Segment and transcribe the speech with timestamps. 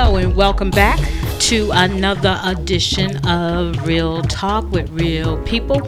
[0.00, 1.00] Hello and welcome back
[1.40, 5.82] to another edition of Real Talk with Real People.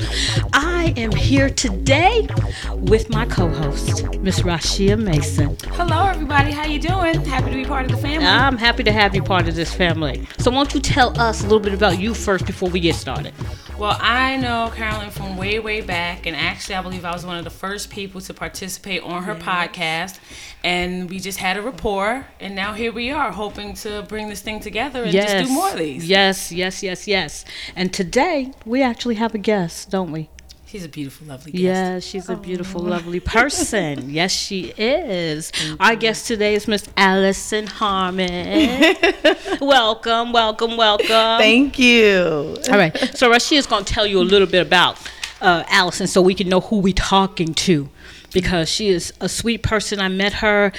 [0.52, 2.26] I am here today
[2.74, 5.56] with my co-host, Miss Rashia Mason.
[5.74, 6.50] Hello, everybody.
[6.50, 7.24] How you doing?
[7.24, 8.26] Happy to be part of the family.
[8.26, 10.26] I'm happy to have you part of this family.
[10.38, 13.32] So, won't you tell us a little bit about you first before we get started?
[13.80, 17.38] Well, I know Carolyn from way, way back, and actually, I believe I was one
[17.38, 20.18] of the first people to participate on her podcast.
[20.62, 24.42] And we just had a rapport, and now here we are, hoping to bring this
[24.42, 26.06] thing together and just do more of these.
[26.06, 27.46] Yes, yes, yes, yes.
[27.74, 30.28] And today we actually have a guest, don't we?
[30.70, 31.62] She's a beautiful, lovely guest.
[31.64, 34.08] Yeah, she's a beautiful, lovely person.
[34.10, 35.50] yes, she is.
[35.80, 38.94] Our guest today is Miss Alison Harmon.
[39.60, 41.08] welcome, welcome, welcome.
[41.08, 42.56] Thank you.
[42.70, 42.96] All right.
[43.16, 44.96] So Rashia is going to tell you a little bit about
[45.40, 47.88] uh, Alison so we can know who we're talking to
[48.32, 49.98] because she is a sweet person.
[49.98, 50.70] I met her.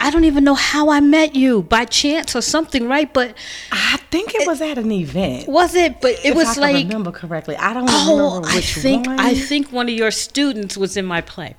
[0.00, 3.12] I don't even know how I met you by chance or something, right?
[3.12, 3.36] But
[3.70, 5.48] I think it was at an event.
[5.48, 6.00] was it?
[6.00, 7.56] But it if was I like remember correctly.
[7.56, 9.20] I don't oh, remember I which think one.
[9.20, 11.56] I think one of your students was in my play.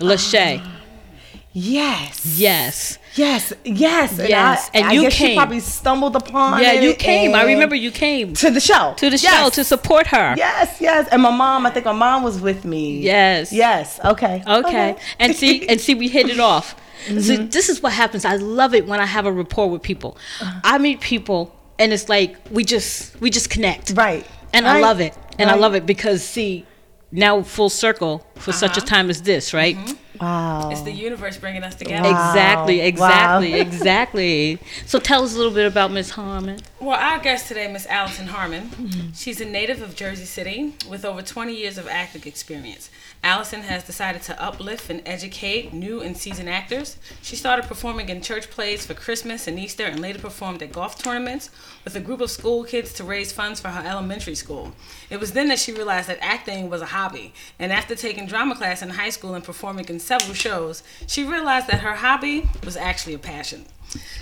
[0.00, 0.64] Lachey.
[1.52, 2.98] yes, yes.
[3.14, 4.18] Yes, yes, yes.
[4.18, 5.30] and Yes, I, and I you guess came.
[5.30, 6.62] She probably stumbled upon.
[6.62, 7.34] Yeah, you came.
[7.34, 8.94] I remember you came to the show.
[8.96, 10.34] to the show to support her.
[10.36, 11.66] Yes, yes, and my mom.
[11.66, 13.00] I think my mom was with me.
[13.00, 13.52] Yes.
[13.52, 14.00] Yes.
[14.04, 14.42] Okay.
[14.46, 14.96] Okay.
[15.18, 16.74] And see and see we hit it off.
[17.06, 17.48] So Mm-hmm.
[17.48, 18.26] this is what happens.
[18.26, 20.18] I love it when I have a rapport with people.
[20.40, 20.60] Uh-huh.
[20.64, 23.92] I meet people and it's like we just we just connect.
[23.96, 24.26] right.
[24.52, 25.16] And I love it.
[25.38, 26.66] And I love it because see
[27.10, 28.86] now full circle for such a Uh-huh.
[28.96, 29.76] time as this, right?
[30.20, 30.70] Wow.
[30.70, 32.02] It's the universe bringing us together.
[32.10, 32.30] Wow.
[32.30, 33.56] Exactly, exactly, Wow.
[33.58, 34.58] exactly.
[34.86, 36.60] So tell us a little bit about Miss Harmon.
[36.80, 39.12] Well, our guest today, Miss Alison Harmon.
[39.14, 42.88] She's a native of Jersey City with over 20 years of acting experience.
[43.22, 46.96] Alison has decided to uplift and educate new and seasoned actors.
[47.20, 50.96] She started performing in church plays for Christmas and Easter and later performed at golf
[50.96, 51.50] tournaments
[51.84, 54.72] with a group of school kids to raise funds for her elementary school.
[55.10, 57.34] It was then that she realized that acting was a hobby.
[57.58, 61.66] And after taking drama class in high school and performing in several shows, she realized
[61.66, 63.66] that her hobby was actually a passion.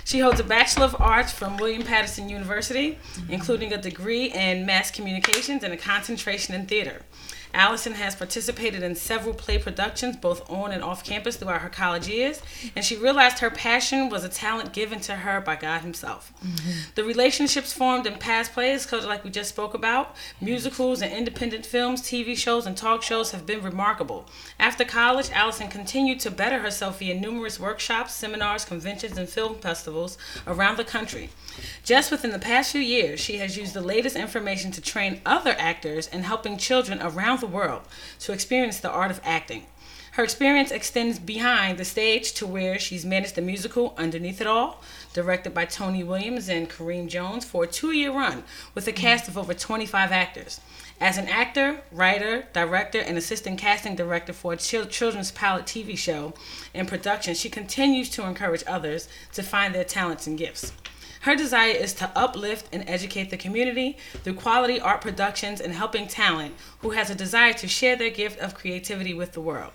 [0.03, 2.97] She holds a Bachelor of Arts from William Paterson University,
[3.29, 7.01] including a degree in mass communications and a concentration in theater.
[7.53, 12.07] Alison has participated in several play productions, both on and off campus, throughout her college
[12.07, 12.41] years,
[12.75, 16.31] and she realized her passion was a talent given to her by God Himself.
[16.45, 16.71] Mm-hmm.
[16.95, 22.01] The relationships formed in past plays, like we just spoke about, musicals and independent films,
[22.01, 24.27] TV shows, and talk shows have been remarkable.
[24.59, 30.17] After college, Alison continued to better herself via numerous workshops, seminars, conventions, and film festivals
[30.45, 31.29] around the country.
[31.83, 35.55] Just within the past few years, she has used the latest information to train other
[35.57, 37.81] actors in helping children around the world
[38.19, 39.65] to experience the art of acting.
[40.13, 44.83] Her experience extends behind the stage to where she's managed the musical Underneath It All,
[45.13, 48.43] directed by Tony Williams and Kareem Jones, for a two year run
[48.75, 50.59] with a cast of over 25 actors.
[50.99, 56.33] As an actor, writer, director, and assistant casting director for a children's pilot TV show
[56.73, 60.73] and production, she continues to encourage others to find their talents and gifts.
[61.21, 66.07] Her desire is to uplift and educate the community through quality art productions and helping
[66.07, 69.73] talent who has a desire to share their gift of creativity with the world.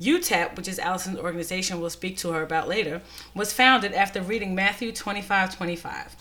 [0.00, 3.00] UTAP, which is Alison's organization we'll speak to her about later,
[3.34, 6.16] was founded after reading Matthew 25 25.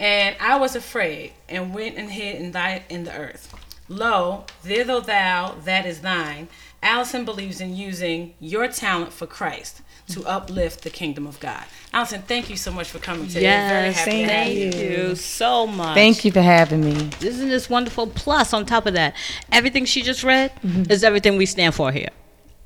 [0.00, 3.54] And I was afraid and went and hid in, thy, in the earth.
[3.88, 6.48] Lo, thither thou that is thine.
[6.82, 11.64] Alison believes in using your talent for Christ to uplift the kingdom of God.
[11.92, 13.40] Alison, thank you so much for coming today.
[13.40, 15.08] We're very Yes, happy to have thank you.
[15.08, 15.94] you so much.
[15.94, 17.10] Thank you for having me.
[17.22, 18.08] Isn't this wonderful?
[18.08, 19.14] Plus, on top of that,
[19.50, 20.90] everything she just read mm-hmm.
[20.90, 22.10] is everything we stand for here.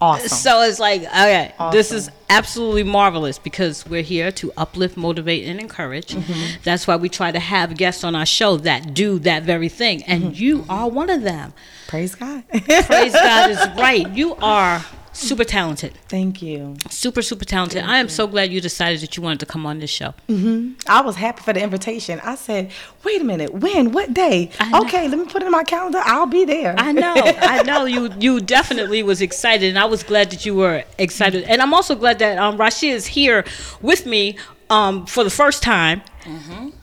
[0.00, 0.28] Awesome.
[0.28, 5.58] So it's like, okay, this is absolutely marvelous because we're here to uplift, motivate, and
[5.58, 6.14] encourage.
[6.14, 6.60] Mm-hmm.
[6.62, 10.04] That's why we try to have guests on our show that do that very thing.
[10.04, 10.34] And mm-hmm.
[10.34, 11.52] you are one of them.
[11.88, 12.44] Praise God.
[12.48, 14.08] Praise God is right.
[14.10, 14.84] You are
[15.18, 15.94] super talented.
[16.08, 16.76] Thank you.
[16.90, 17.82] Super, super talented.
[17.84, 20.14] I am so glad you decided that you wanted to come on this show.
[20.28, 20.74] Mhm.
[20.86, 22.20] I was happy for the invitation.
[22.24, 22.70] I said,
[23.04, 23.92] wait a minute, when?
[23.92, 24.50] What day?
[24.74, 26.00] Okay, let me put it in my calendar.
[26.04, 26.74] I'll be there.
[26.78, 27.84] I know, I know.
[27.84, 31.44] You you definitely was excited, and I was glad that you were excited.
[31.44, 33.44] And I'm also glad that um, Rashia is here
[33.82, 34.36] with me
[34.70, 36.02] um, for the first time.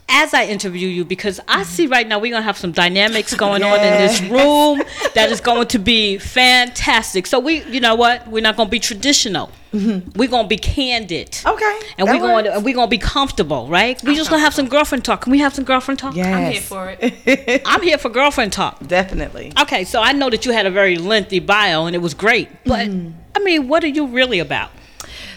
[0.07, 1.63] As I interview you, because I mm-hmm.
[1.63, 4.81] see right now we're gonna have some dynamics going on in this room
[5.15, 7.25] that is going to be fantastic.
[7.25, 9.49] So we, you know what, we're not gonna be traditional.
[9.73, 10.11] Mm-hmm.
[10.17, 11.37] We're gonna be candid.
[11.45, 11.79] Okay.
[11.97, 12.59] And we're going works.
[12.59, 14.01] to we're gonna be comfortable, right?
[14.03, 15.21] We're just gonna have some girlfriend talk.
[15.21, 16.15] Can we have some girlfriend talk?
[16.15, 16.27] Yes.
[16.27, 17.61] I'm here for it.
[17.65, 18.85] I'm here for girlfriend talk.
[18.85, 19.53] Definitely.
[19.59, 22.49] Okay, so I know that you had a very lengthy bio and it was great,
[22.63, 23.17] but mm-hmm.
[23.35, 24.71] I mean, what are you really about?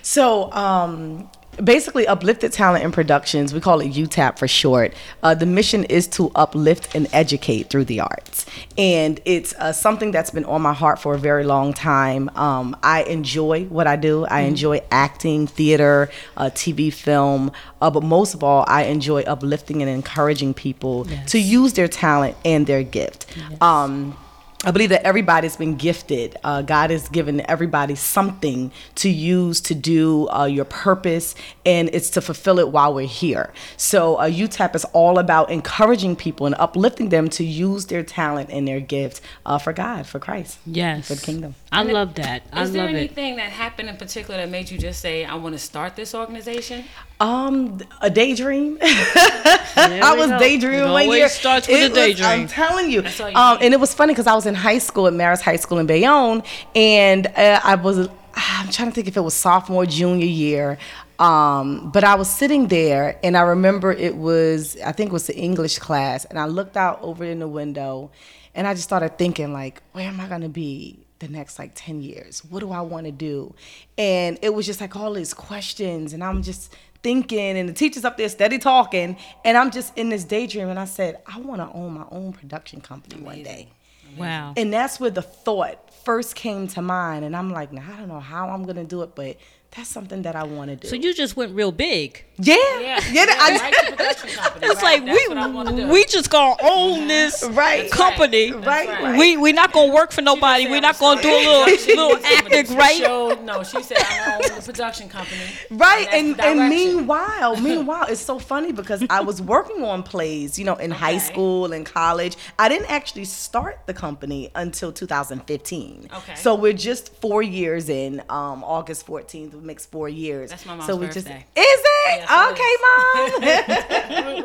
[0.03, 1.29] So, um,
[1.63, 3.53] basically uplifted talent in productions.
[3.53, 4.95] We call it utap for short.
[5.23, 8.47] Uh, the mission is to uplift and educate through the arts.
[8.77, 12.31] And it's uh, something that's been on my heart for a very long time.
[12.37, 14.25] Um, i enjoy what i do.
[14.27, 14.49] I Mm-hmm.
[14.49, 17.51] enjoy acting theater uh, tv film.
[17.81, 21.31] Uh, but most of all i enjoy uplifting and encouraging people Yes.
[21.33, 23.27] to use their talent and their gift.
[23.61, 24.17] Um,
[24.65, 26.37] I believe that everybody's been gifted.
[26.43, 32.11] Uh, God has given everybody something to use to do uh, your purpose, and it's
[32.11, 33.53] to fulfill it while we're here.
[33.77, 38.51] So, uh, UTAP is all about encouraging people and uplifting them to use their talent
[38.51, 41.07] and their gift uh, for God, for Christ, Yes.
[41.07, 41.55] for the kingdom.
[41.71, 42.43] I love that.
[42.53, 42.99] I Is there love it.
[42.99, 46.15] anything that happened in particular that made you just say, "I want to start this
[46.15, 46.85] organization"?
[47.21, 48.79] Um, a daydream.
[48.83, 50.39] I was go.
[50.39, 51.29] daydreaming It one always year.
[51.29, 52.29] starts with It a was- daydream.
[52.29, 53.03] I'm telling you.
[53.03, 55.57] You Um, and it was funny because I was in high school at Marist High
[55.57, 56.43] School in Bayonne,
[56.75, 58.09] and uh, I was.
[58.35, 60.79] I'm trying to think if it was sophomore, junior year.
[61.19, 65.27] Um, but I was sitting there, and I remember it was, I think it was
[65.27, 68.13] the English class, and I looked out over in the window,
[68.55, 72.01] and I just started thinking, like, where am I gonna be the next like 10
[72.01, 72.45] years?
[72.45, 73.55] What do I want to do?
[73.97, 78.05] And it was just like all these questions, and I'm just thinking, and the teacher's
[78.05, 81.61] up there steady talking, and I'm just in this daydream, and I said, I want
[81.61, 83.69] to own my own production company one day.
[84.17, 84.55] Wow.
[84.57, 88.09] And that's where the thought first came to mind, and I'm like, now I don't
[88.09, 89.37] know how I'm gonna do it, but
[89.77, 90.89] that's something that I want to do.
[90.89, 92.25] So you just went real big.
[92.39, 93.75] yeah, Yeah, yeah, I- right
[94.39, 94.67] company.
[94.67, 94.83] It's right?
[94.83, 97.83] like That's what I we we just gonna own this Right.
[97.83, 98.53] That's company.
[98.53, 98.67] right.
[98.67, 99.19] Right, right.
[99.19, 100.67] We we not gonna work for nobody.
[100.69, 101.65] We're not gonna do a little
[102.15, 102.97] little acting, right?
[102.97, 105.43] show- no, she said I own the production company.
[105.71, 110.59] Right, And and and meanwhile, meanwhile, it's so funny because I was working on plays,
[110.59, 112.37] you know, in high school and college.
[112.59, 116.09] I didn't actually start the company until 2015.
[116.13, 116.35] Okay.
[116.37, 118.23] So we're just four years in.
[118.29, 120.51] Um, August 14th makes four years.
[120.51, 121.21] That's my mom's so we birthday.
[121.21, 121.89] Just, is it?
[122.07, 122.75] Yes, it okay,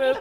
[0.10, 0.16] mom.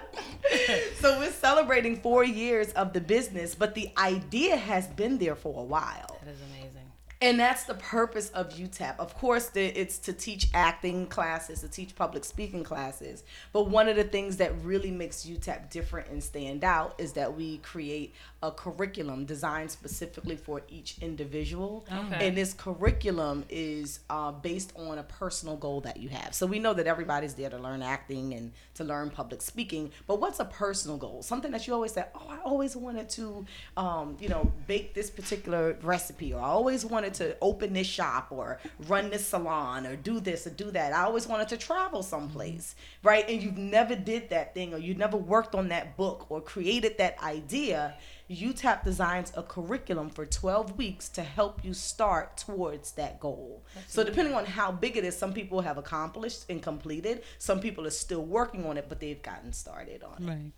[1.00, 5.60] so we're celebrating four years of the business, but the idea has been there for
[5.60, 6.18] a while.
[6.24, 6.81] That is amazing.
[7.22, 8.98] And that's the purpose of UTAP.
[8.98, 13.22] Of course, the, it's to teach acting classes, to teach public speaking classes.
[13.52, 17.36] But one of the things that really makes UTAP different and stand out is that
[17.36, 21.86] we create a curriculum designed specifically for each individual.
[21.92, 22.26] Okay.
[22.26, 26.34] And this curriculum is uh, based on a personal goal that you have.
[26.34, 29.90] So we know that everybody's there to learn acting and to learn public speaking.
[30.06, 31.22] But what's a personal goal?
[31.22, 33.44] Something that you always said, oh, I always wanted to,
[33.76, 38.28] um, you know, bake this particular recipe, or I always wanted to open this shop,
[38.30, 40.92] or run this salon, or do this or do that.
[40.92, 43.28] I always wanted to travel someplace, right?
[43.28, 46.98] And you've never did that thing, or you never worked on that book, or created
[46.98, 47.94] that idea.
[48.32, 53.64] UTAP designs a curriculum for 12 weeks to help you start towards that goal.
[53.86, 57.22] so depending on how big it is, some people have accomplished and completed.
[57.38, 60.28] Some people are still working on it, but they've gotten started on it.
[60.28, 60.52] Right.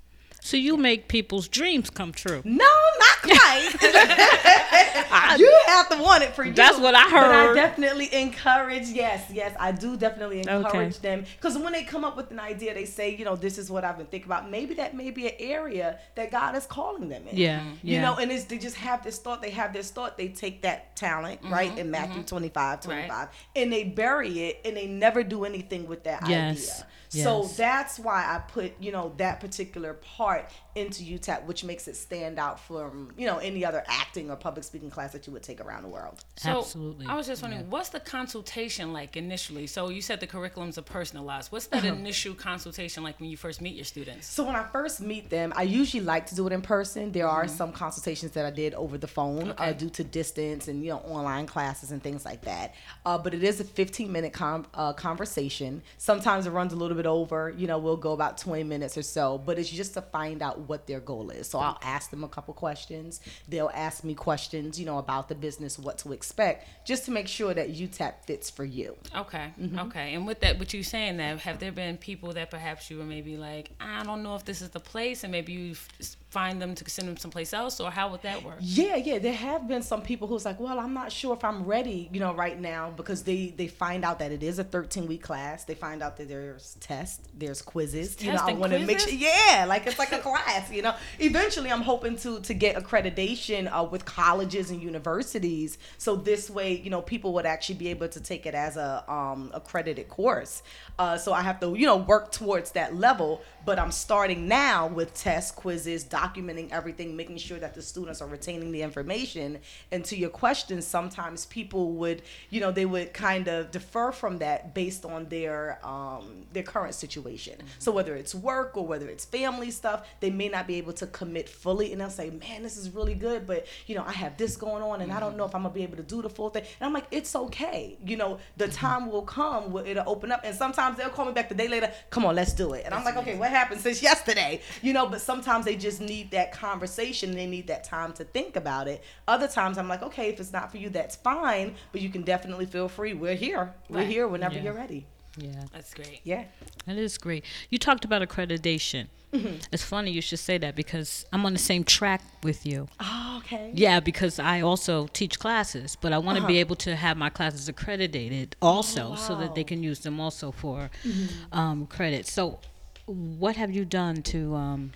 [0.45, 2.43] So you make people's dreams come true.
[2.45, 3.71] No, not quite.
[5.39, 6.53] you have to want it for you.
[6.53, 7.23] That's what I heard.
[7.23, 8.89] But I definitely encourage.
[8.89, 10.99] Yes, yes, I do definitely encourage Okay.
[11.01, 13.71] them because when they come up with an idea, they say, you know, this is
[13.71, 14.51] what I've been thinking about.
[14.51, 17.39] Maybe that may be an area that God is calling them in.
[17.39, 17.89] Yeah, mm-hmm.
[17.89, 19.41] You know, and it's, they just have this thought.
[19.41, 20.19] They have this thought.
[20.19, 22.37] They take that talent, mm-hmm, right, in Matthew mm-hmm.
[22.37, 26.87] 25, 25, and they bury it, and they never do anything with that Yes, idea.
[27.23, 31.97] So that's why I put, you know, that particular part into UTAP, which makes it
[31.97, 35.43] stand out from, you know, any other acting or public speaking class that you would
[35.43, 36.25] take around the world.
[36.37, 37.07] So Absolutely.
[37.07, 39.67] I was just wondering, what's the consultation like initially?
[39.67, 41.53] So you said the curriculums are personalized.
[41.53, 41.95] What's that Uh-huh.
[41.95, 44.27] initial consultation like when you first meet your students?
[44.27, 47.13] So when I first meet them, I usually like to do it in person.
[47.13, 50.83] There are some consultations that I did over the phone uh, due to distance and
[50.83, 52.75] you know online classes and things like that.
[53.07, 55.83] Uh, but it is a 15 minute com- uh, conversation.
[55.99, 57.51] Sometimes it runs a little bit over.
[57.57, 59.39] You know, we'll go about 20 minutes or so.
[59.39, 61.49] But it's just to find out what their goal is.
[61.49, 63.21] So I'll ask them a couple questions.
[63.49, 67.29] They'll ask me questions, you know, about the business, what to expect, just to make
[67.29, 68.97] sure that UTAP fits for you.
[69.17, 69.79] Okay, Mm-hmm.
[69.81, 70.15] okay.
[70.15, 73.05] And with that, with you saying that, have there been people that perhaps you were
[73.05, 75.89] maybe like, I don't know if this is the place, and maybe you f-
[76.35, 78.57] find them to send them someplace else, or how would that work?
[78.61, 79.19] Yeah, yeah.
[79.21, 82.19] There have been some people who's like, well, I'm not sure if I'm ready, you
[82.19, 85.65] know, right now because they they find out that it is a 13 week class.
[85.65, 88.21] They find out that there's tests, there's quizzes.
[88.21, 89.11] You know, I want to make sure.
[89.11, 90.71] Yeah, like it's like a class.
[90.73, 96.17] You know, eventually I'm hoping to to get accreditation uh, with colleges and universities, so
[96.17, 99.53] this way, you know, people would actually be able to take it as a um
[99.55, 100.63] accredited course.
[100.99, 103.41] Uh, so I have to, you know, work towards that level.
[103.65, 108.29] But I'm starting now with tests, quizzes, documenting everything, making sure that the students are
[108.29, 109.59] retaining the information.
[109.91, 114.39] And to your question, sometimes people would, you know, they would kind of defer from
[114.39, 117.55] that based on their um, their current situation.
[117.55, 117.67] Mm-hmm.
[117.79, 121.07] So whether it's work or whether it's family stuff, they may not be able to
[121.07, 124.37] commit fully, and they'll say, "Man, this is really good, but you know, I have
[124.37, 125.17] this going on, and mm-hmm.
[125.17, 126.93] I don't know if I'm gonna be able to do the full thing." And I'm
[126.93, 127.97] like, "It's okay.
[128.05, 128.75] You know, the mm-hmm.
[128.75, 131.69] time will come where it'll open up." And sometimes they'll call me back the day
[131.69, 133.33] later, "Come on, let's do it." And That's I'm like, amazing.
[133.33, 137.35] "Okay, what happened since yesterday?" You know, but sometimes they just need that conversation.
[137.35, 139.03] They need that time to think about it.
[139.27, 142.23] Other times, I'm like, "Okay, if it's not for you, that's fine, but you can
[142.23, 143.15] definitely feel free.
[143.15, 143.73] We're here.
[143.89, 144.09] We're right.
[144.09, 144.63] here whenever yeah.
[144.65, 145.07] you're ready."
[145.37, 145.65] Yeah.
[145.73, 146.21] That's great.
[146.25, 146.45] Yeah.
[146.87, 147.45] That is great.
[147.71, 149.09] You talked about accreditation.
[149.33, 149.57] Mm-hmm.
[149.73, 152.87] It's funny you should say that because I'm on the same track with you.
[153.01, 153.73] Oh, okay.
[153.75, 156.49] Yeah, because I also teach classes, but I want to uh-huh.
[156.49, 159.17] be able to have my classes accredited also, oh, wow.
[159.17, 161.59] so that they can use them also for mm-hmm.
[161.59, 162.29] um, credit.
[162.29, 162.61] So,
[163.07, 164.93] what have you done to um,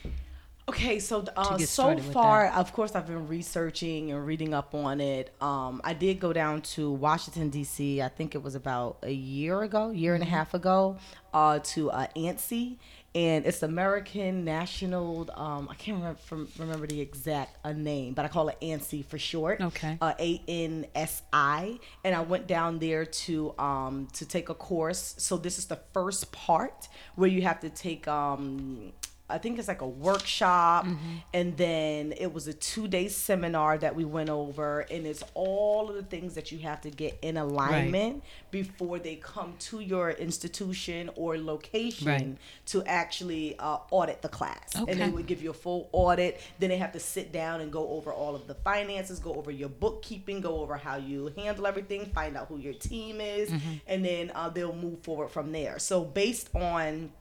[0.69, 5.35] Okay, so uh, so far, of course, I've been researching and reading up on it.
[5.41, 8.03] Um, I did go down to Washington D.C.
[8.03, 10.35] I think it was about a year ago, year and a mm-hmm.
[10.35, 10.99] half ago,
[11.33, 12.77] uh, to uh, ANSI,
[13.15, 15.29] and it's American National.
[15.35, 19.05] Um, I can't remember from, remember the exact uh, name, but I call it ANSI
[19.05, 19.61] for short.
[19.61, 19.97] Okay.
[20.01, 24.55] Uh, a N S I, and I went down there to um, to take a
[24.55, 25.15] course.
[25.19, 28.93] So this is the first part where you have to take um,
[29.31, 31.17] I think it's like a workshop, mm-hmm.
[31.35, 35.91] and then it was a two day seminar that we went over, and it's all
[35.91, 38.23] of the things that you have to get in alignment right.
[38.51, 42.37] before they come to your institution or location right.
[42.67, 44.75] to actually uh, audit the class.
[44.75, 44.93] Okay.
[44.93, 46.41] And they would give you a full audit.
[46.59, 49.51] Then they have to sit down and go over all of the finances, go over
[49.51, 53.75] your bookkeeping, go over how you handle everything, find out who your team is, mm-hmm.
[53.87, 55.79] and then uh, they'll move forward from there.
[55.79, 57.13] So based on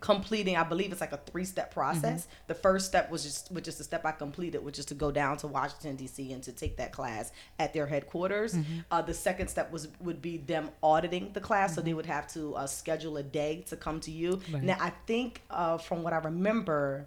[0.00, 2.42] completing i believe it's like a three step process mm-hmm.
[2.46, 5.10] the first step was just which is the step i completed which is to go
[5.10, 8.80] down to washington d.c and to take that class at their headquarters mm-hmm.
[8.90, 11.74] uh, the second step was would be them auditing the class mm-hmm.
[11.76, 11.96] so they mm-hmm.
[11.96, 14.62] would have to uh, schedule a day to come to you right.
[14.62, 17.06] now i think uh, from what i remember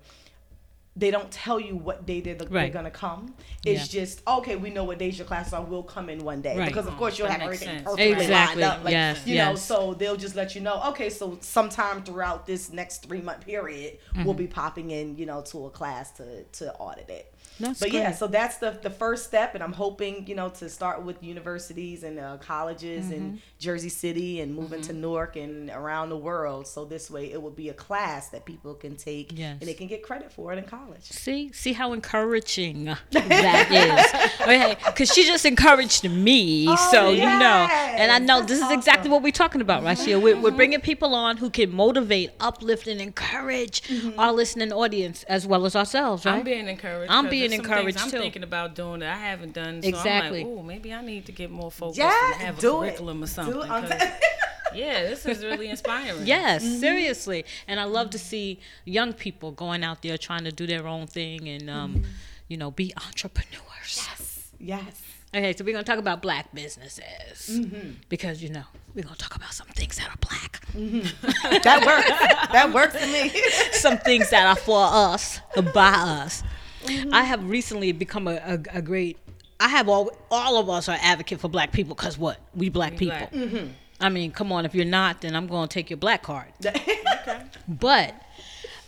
[0.96, 3.34] they don't tell you what day they're, they're gonna come.
[3.66, 4.02] It's yeah.
[4.02, 4.56] just okay.
[4.56, 5.64] We know what days your classes are.
[5.64, 6.68] We'll come in one day right.
[6.68, 7.84] because of course you'll that have everything sense.
[7.84, 8.62] perfectly exactly.
[8.62, 8.84] lined up.
[8.84, 9.26] Like, yes.
[9.26, 9.50] You yes.
[9.50, 10.82] know, so they'll just let you know.
[10.90, 14.24] Okay, so sometime throughout this next three month period, mm-hmm.
[14.24, 15.18] we'll be popping in.
[15.18, 17.33] You know, to a class to to audit it.
[17.60, 18.00] That's but great.
[18.00, 21.22] yeah, so that's the the first step, and I'm hoping you know to start with
[21.24, 23.14] universities and uh, colleges mm-hmm.
[23.14, 24.92] in Jersey City and moving mm-hmm.
[24.92, 26.68] to Newark and around the world.
[26.68, 29.58] So this way, it will be a class that people can take, yes.
[29.60, 31.04] and they can get credit for it in college.
[31.04, 34.42] See, see how encouraging that is.
[34.42, 37.20] Okay, because she just encouraged me, oh, so yes.
[37.20, 38.80] you know, and I know that's this is awesome.
[38.80, 40.20] exactly what we're talking about, right here.
[40.20, 40.58] We're, we're, mm-hmm.
[40.58, 44.20] bringing people on who can motivate, uplift, and encourage mm-hmm.
[44.20, 46.26] our listening audience as well as ourselves.
[46.26, 46.36] Right?
[46.36, 47.12] I'm being encouraged.
[47.12, 48.18] I'm being being encouraged I'm too.
[48.20, 49.82] thinking about doing that I haven't done.
[49.82, 50.42] So exactly.
[50.42, 53.22] I'm like, oh, maybe I need to get more focused yeah, and have a curriculum
[53.22, 53.26] it.
[53.26, 53.62] or something.
[54.76, 56.26] yeah, this is really inspiring.
[56.26, 56.80] Yes, mm-hmm.
[56.80, 57.46] seriously.
[57.68, 61.08] And I love to see young people going out there trying to do their own
[61.08, 62.04] thing and, um, mm-hmm.
[62.48, 63.60] you know, be entrepreneurs.
[63.98, 65.02] Yes, yes.
[65.36, 67.94] Okay, so we're gonna talk about black businesses mm-hmm.
[68.08, 70.64] because you know we're gonna talk about some things that are black.
[70.74, 71.64] Mm-hmm.
[71.64, 72.52] that works.
[72.52, 73.30] that works for me.
[73.72, 75.40] some things that are for us,
[75.74, 76.44] by us.
[76.84, 77.14] Mm-hmm.
[77.14, 79.18] I have recently become a, a, a, great.
[79.60, 82.92] I have all all of us are advocate for black people because what we black
[82.94, 83.18] we people.
[83.18, 83.32] Black.
[83.32, 83.68] Mm-hmm.
[84.02, 84.66] I mean, come on.
[84.66, 86.48] If you're not, then I'm going to take your black card.
[86.66, 87.46] okay.
[87.68, 88.14] But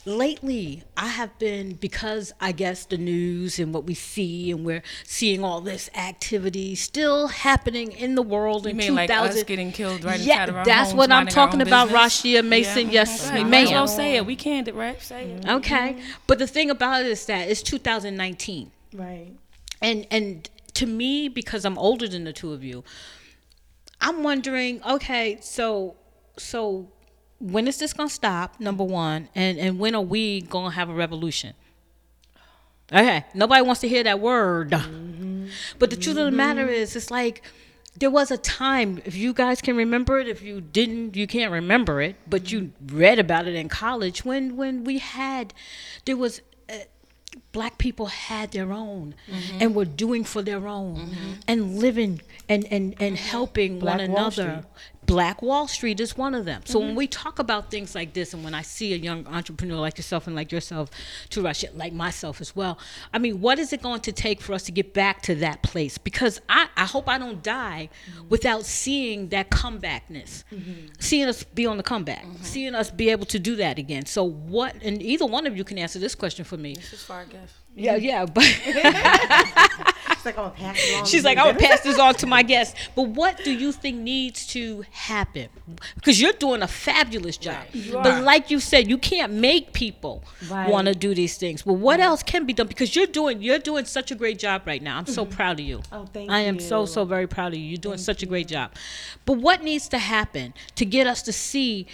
[0.05, 4.83] lately i have been because i guess the news and what we see and we're
[5.03, 9.43] seeing all this activity still happening in the world you in mean 2000 like us
[9.43, 12.87] getting killed right yeah inside of our that's homes, what i'm talking about rashia mason.
[12.87, 12.93] Yeah.
[12.93, 13.45] yes right.
[13.47, 13.71] ma'am.
[13.71, 15.01] Well say it we can't right?
[15.01, 15.47] Say it.
[15.47, 15.93] Okay.
[15.93, 16.01] Mm-hmm.
[16.27, 19.31] but the thing about it is that it's 2019 right.
[19.81, 22.83] And and to me because i'm older than the two of you
[24.01, 25.95] i'm wondering okay so
[26.37, 26.89] so
[27.51, 28.59] when is this gonna stop?
[28.59, 31.53] Number one, and and when are we gonna have a revolution?
[32.91, 35.47] Okay, nobody wants to hear that word, mm-hmm.
[35.79, 36.27] but the truth mm-hmm.
[36.27, 37.41] of the matter is, it's like
[37.97, 39.01] there was a time.
[39.05, 42.71] If you guys can remember it, if you didn't, you can't remember it, but you
[42.85, 45.53] read about it in college when when we had
[46.05, 46.41] there was
[47.51, 49.57] black people had their own mm-hmm.
[49.61, 51.31] and were doing for their own mm-hmm.
[51.47, 54.65] and living and and and helping black one another
[55.05, 56.61] Black Wall Street is one of them.
[56.65, 56.97] So when mm-hmm.
[56.97, 60.27] we talk about things like this, and when I see a young entrepreneur like yourself
[60.27, 60.89] and like yourself,
[61.29, 62.79] to Rashia, like myself as well,
[63.13, 65.61] I mean, what is it going to take for us to get back to that
[65.63, 65.97] place?
[65.97, 68.29] Because I, I hope I don't die mm-hmm.
[68.29, 70.87] without seeing that comebackness, mm-hmm.
[70.99, 74.05] seeing us be on the comeback, seeing us be able to do that again.
[74.05, 74.75] So what?
[74.81, 76.75] And either one of you can answer this question for me.
[76.75, 77.53] This is far, I guess.
[77.75, 78.43] Yeah, yeah, but.
[80.25, 81.05] She's like, I'm gonna pass it on.
[81.05, 81.43] She's to like, you.
[81.43, 82.75] I would pass this on to my guests.
[82.95, 85.49] But what do you think needs to happen?
[85.93, 87.63] Because you're doing a fabulous job.
[87.73, 88.03] Right.
[88.03, 90.69] But like you said, you can't make people Right.
[90.69, 91.61] want to do these things.
[91.61, 92.67] But what else can be done?
[92.67, 94.97] Because you're doing you're doing such a great job right now.
[94.97, 95.35] I'm so mm-hmm.
[95.35, 95.81] proud of you.
[95.91, 96.87] Oh, thank I am so you.
[96.87, 97.65] so very proud of you.
[97.65, 98.71] You're doing such a great job.
[99.25, 101.85] But what needs to happen to get us to see?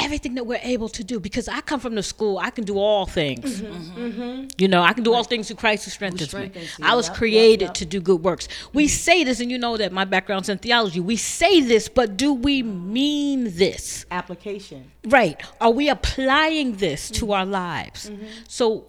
[0.00, 2.78] Everything that we're able to do, because I come from the school, I can do
[2.78, 3.60] all things.
[3.60, 4.00] Mm-hmm.
[4.00, 4.46] Mm-hmm.
[4.58, 6.38] You know, I can do all things through Christ who strengthens, me.
[6.38, 6.84] strengthens you.
[6.84, 7.74] I was Yep, yep, created yep.
[7.74, 8.48] to do good works.
[8.72, 8.90] We mm-hmm.
[8.90, 11.00] say this, and you know that my background's in theology.
[11.00, 14.06] We say this, but do we mean this?
[14.10, 14.90] application.
[15.06, 15.40] Right.
[15.60, 17.26] Are we applying this Mm-hmm.
[17.26, 18.10] to our lives?
[18.48, 18.86] So,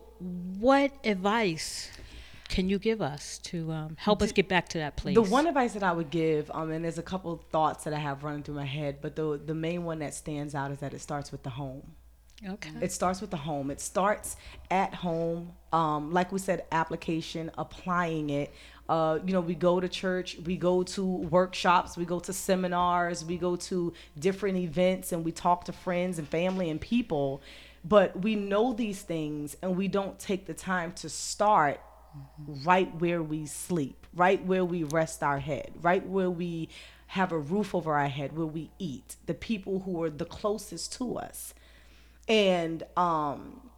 [0.60, 1.90] what advice
[2.50, 5.16] can you give us to um, help us get back to that place?
[5.16, 7.94] The one advice that I would give, um, and there's a couple of thoughts that
[7.94, 10.80] I have running through my head, but the the main one that stands out is
[10.80, 11.84] that it starts with the home.
[12.48, 12.72] Okay.
[12.82, 13.70] It starts with the home.
[13.70, 14.38] It starts
[14.72, 15.52] at home.
[15.74, 18.54] Um, like we said, application, applying it.
[18.88, 23.24] Uh, you know, we go to church, we go to workshops, we go to seminars,
[23.24, 27.42] we go to different events, and we talk to friends and family and people.
[27.86, 31.80] But we know these things, and we don't take the time to start
[32.64, 36.70] right where we sleep, right where we rest our head, right where we
[37.08, 40.94] have a roof over our head, where we eat, the people who are the closest
[40.94, 41.54] to us.
[42.28, 43.69] And um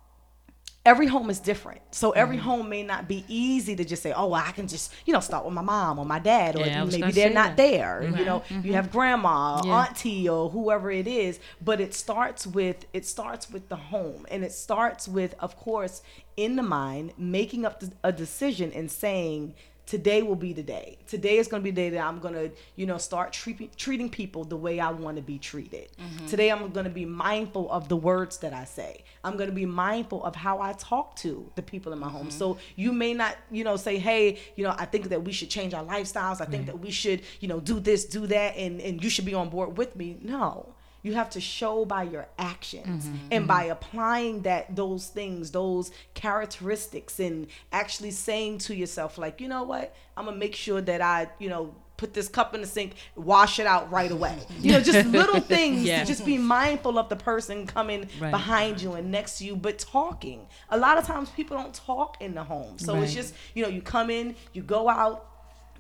[0.84, 2.46] every home is different so every Mm-hmm.
[2.46, 5.20] home may not be easy to just say oh well, i can just you know
[5.20, 7.70] start with my mom or my dad or Yeah, maybe they're not that.
[7.72, 8.12] Mm-hmm.
[8.12, 9.72] there you know you have grandma Yeah.
[9.88, 14.44] auntie or whoever it is but it starts with it starts with the home and
[14.44, 16.02] it starts with of course
[16.36, 19.54] in the mind making up a decision and saying
[19.86, 20.98] today will be the day.
[21.08, 23.70] Today is going to be the day that I'm going to, you know, start treating
[23.78, 25.90] treating people the way I want to be treated.
[25.98, 26.28] Mm-hmm.
[26.28, 29.04] Today I'm going to be mindful of the words that I say.
[29.24, 32.28] I'm going to be mindful of how I talk to the people in my home.
[32.28, 32.38] Mm-hmm.
[32.38, 35.50] So you may not, you know, say, "Hey, you know, I think that we should
[35.50, 36.42] change our lifestyles.
[36.42, 36.66] I think mm-hmm.
[36.68, 39.50] that we should, you know, do this, do that and and you should be on
[39.50, 40.76] board with me." No.
[41.04, 43.72] You have to show by your actions mm-hmm, and by mm-hmm.
[43.72, 49.96] applying that those things, those characteristics, and actually saying to yourself, like, you know what,
[50.16, 53.60] I'm gonna make sure that I, you know, put this cup in the sink, wash
[53.60, 54.36] it out right away.
[54.60, 56.02] You know, just little things Yeah.
[56.02, 58.32] to just be mindful of the person coming Right.
[58.32, 60.48] behind you and next to you, but talking.
[60.70, 62.80] A lot of times people don't talk in the home.
[62.80, 65.31] So it's just, you know, you come in, you go out,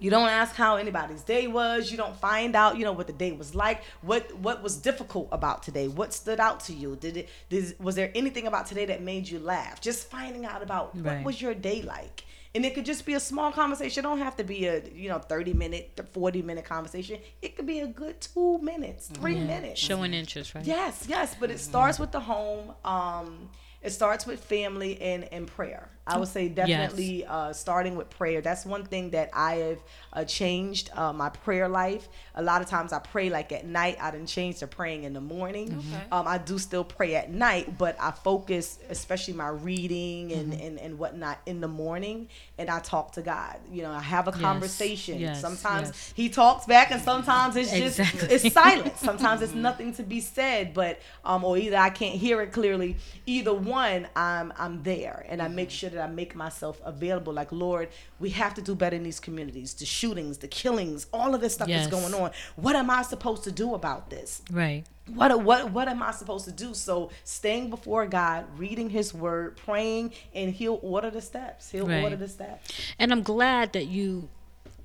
[0.01, 1.91] you don't ask how anybody's day was.
[1.91, 3.83] You don't find out, you know, what the day was like.
[4.01, 5.87] What what was difficult about today?
[5.87, 6.95] What stood out to you?
[6.95, 9.79] Did it did, was there anything about today that made you laugh?
[9.79, 12.25] Just finding out about what was your day like.
[12.53, 14.03] And it could just be a small conversation.
[14.03, 17.19] It don't have to be a, you know, 30 minute, 40 minute conversation.
[17.41, 19.79] It could be a good 2 minutes, 3 minutes.
[19.79, 20.65] Showing interest, right?
[20.65, 22.73] Yes, yes, but it starts with the home.
[22.83, 23.49] Um,
[23.81, 25.89] it starts with family and, and prayer.
[26.07, 28.41] I would say definitely uh, starting with prayer.
[28.41, 29.79] That's one thing that I have
[30.13, 32.09] uh, changed uh, my prayer life.
[32.35, 33.97] A lot of times I pray like at night.
[34.01, 35.77] I didn't change to praying in the morning.
[35.77, 36.03] Okay.
[36.11, 40.79] Um, I do still pray at night, but I focus, especially my reading and, and,
[40.79, 43.57] and whatnot, in the morning, and I talk to God.
[43.71, 45.19] You know, I have a conversation.
[45.19, 46.13] yes, sometimes yes.
[46.15, 48.35] He talks back, and sometimes it's just Exactly.
[48.35, 48.97] it's silent.
[48.97, 52.97] Sometimes it's nothing to be said, but um, or either I can't hear it clearly.
[53.27, 57.33] Either one, I'm I'm there, and I make sure that I make myself available.
[57.33, 59.73] Like Lord, we have to do better in these communities.
[59.73, 61.85] The shootings, the killings, all of this stuff Yes.
[61.85, 62.31] is going on.
[62.55, 64.41] What am I supposed to do about this?
[64.51, 64.83] Right.
[65.13, 66.73] What what what am I supposed to do?
[66.73, 71.71] So staying before God, reading His Word, praying, and He'll order the steps.
[71.71, 72.03] He'll Right.
[72.03, 72.71] order the steps.
[72.97, 74.29] And I'm glad that you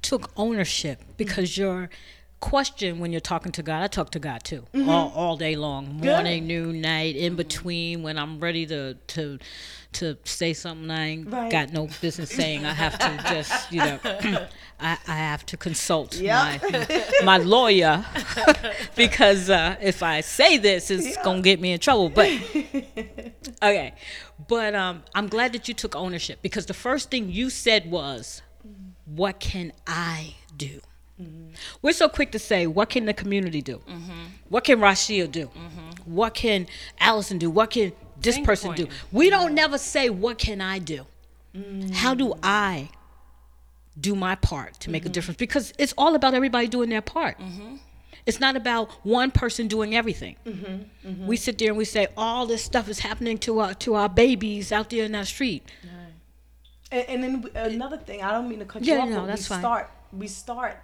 [0.03, 1.63] took ownership because mm-hmm.
[1.63, 1.91] your
[2.41, 4.89] question when you're talking to God, I talk to God too, mm-hmm.
[4.89, 7.37] all, all day long, morning, noon, night, in mm-hmm.
[7.37, 9.39] between when I'm ready to to
[10.01, 11.51] to say something I ain't Right.
[11.51, 12.65] got no business saying.
[12.65, 13.99] I have to just, you know,
[14.81, 16.63] I, I have to consult Yep.
[16.63, 18.05] my my lawyer
[18.97, 22.09] because uh, if I say this, it's gonna get me in trouble.
[22.11, 22.31] But
[23.63, 23.95] okay,
[24.49, 28.43] but um, I'm glad that you took ownership because the first thing you said was,
[29.05, 30.81] "What can I do?"
[31.81, 33.81] We're so quick to say, "What can the community do?
[34.51, 35.47] What can Rashia do?
[36.05, 36.67] What can
[37.01, 37.49] Alison do?
[37.51, 37.93] What can
[38.27, 41.07] this person do?" We don't never say, "What can I do?"
[41.55, 41.95] Mm.
[41.95, 42.91] How do I
[43.99, 45.13] do my part to make a mm-hmm.
[45.13, 45.39] difference?
[45.39, 47.39] Because it's all about everybody doing their part.
[47.39, 47.77] Mm-hmm.
[48.27, 50.37] It's not about one person doing everything.
[50.45, 51.09] Mm-hmm.
[51.09, 53.95] mm-hmm, We sit there and we say all this stuff is happening to our to
[53.95, 55.63] our babies out there in that street.
[56.91, 59.27] And, and then another thing, I don't mean to cut Yeah, you off, no, but
[59.27, 59.61] that's we fine.
[59.61, 60.83] start, we start,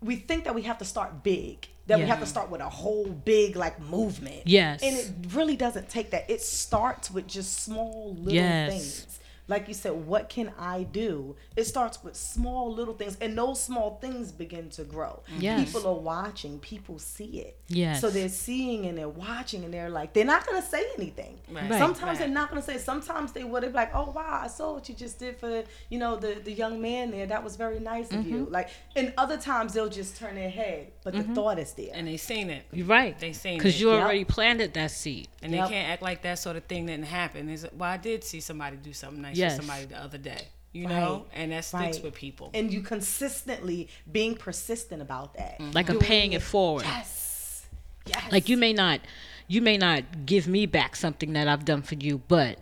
[0.00, 2.68] we think that we have to start big, that we have to start with a
[2.68, 4.42] whole big like movement.
[4.46, 4.82] Yes.
[4.82, 6.30] And it really doesn't take that.
[6.30, 8.72] It starts with just small little Yes.
[8.72, 9.19] things.
[9.50, 11.34] Like you said, what can I do?
[11.56, 15.22] It starts with small little things, and those small things begin to grow.
[15.38, 15.66] Yes.
[15.72, 17.58] People are watching, people see it.
[17.68, 18.00] Yes.
[18.00, 21.40] So they're seeing and they're watching, and they're like, they're not gonna say anything.
[21.50, 21.68] Right.
[21.68, 21.78] Right.
[21.80, 22.18] Sometimes Right.
[22.20, 22.78] they're not gonna say.
[22.78, 25.98] Sometimes they would have like, "Oh wow, I saw what you just did for you
[25.98, 27.26] know the the young man there.
[27.26, 28.52] That was very nice of you." Mm-hmm.
[28.52, 31.90] Like, and other times they'll just turn their head, but the thought is there.
[31.92, 32.62] And they seen it.
[32.72, 33.18] You're right.
[33.18, 33.80] They seen because it.
[33.80, 34.02] you Yep.
[34.02, 35.26] already planted that seed.
[35.42, 35.68] And Yep.
[35.68, 37.48] they can't act like that sort of thing didn't happen.
[37.48, 39.56] Is well, I did see somebody do something nice Yes.
[39.56, 40.48] somebody the other day.
[40.72, 40.94] You Right.
[41.00, 42.02] know, and that sticks Right.
[42.04, 42.50] with people.
[42.54, 45.72] and you consistently being persistent about that, mm-hmm.
[45.72, 46.84] Like I'm Doing paying it forward.
[46.84, 47.66] Yes,
[48.06, 48.30] yes.
[48.30, 49.00] Like you may not,
[49.48, 52.58] you may not give me back something that I've done for you, but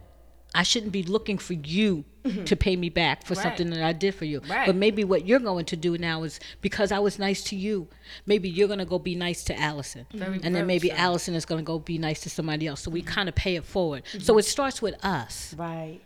[0.54, 2.44] I shouldn't be looking for you mm-hmm.
[2.44, 3.42] to pay me back for Right.
[3.42, 4.40] something that I did for you.
[4.48, 4.66] Right.
[4.66, 7.88] But maybe what you're going to do now is because I was nice to you,
[8.24, 10.06] maybe you're going to go be nice to Alison.
[10.14, 10.90] Very- and then maybe.
[10.90, 12.80] Alison is going to go be nice to somebody else.
[12.80, 14.04] So we kind of pay it forward.
[14.18, 16.00] So it starts with us right.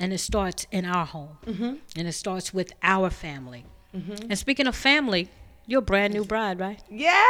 [0.00, 1.74] And it starts in our home Mm-hmm.
[1.96, 3.64] and it starts with our family.
[4.28, 5.30] And speaking of family,
[5.66, 6.78] you're a brand new bride, right?
[6.90, 7.24] Yeah.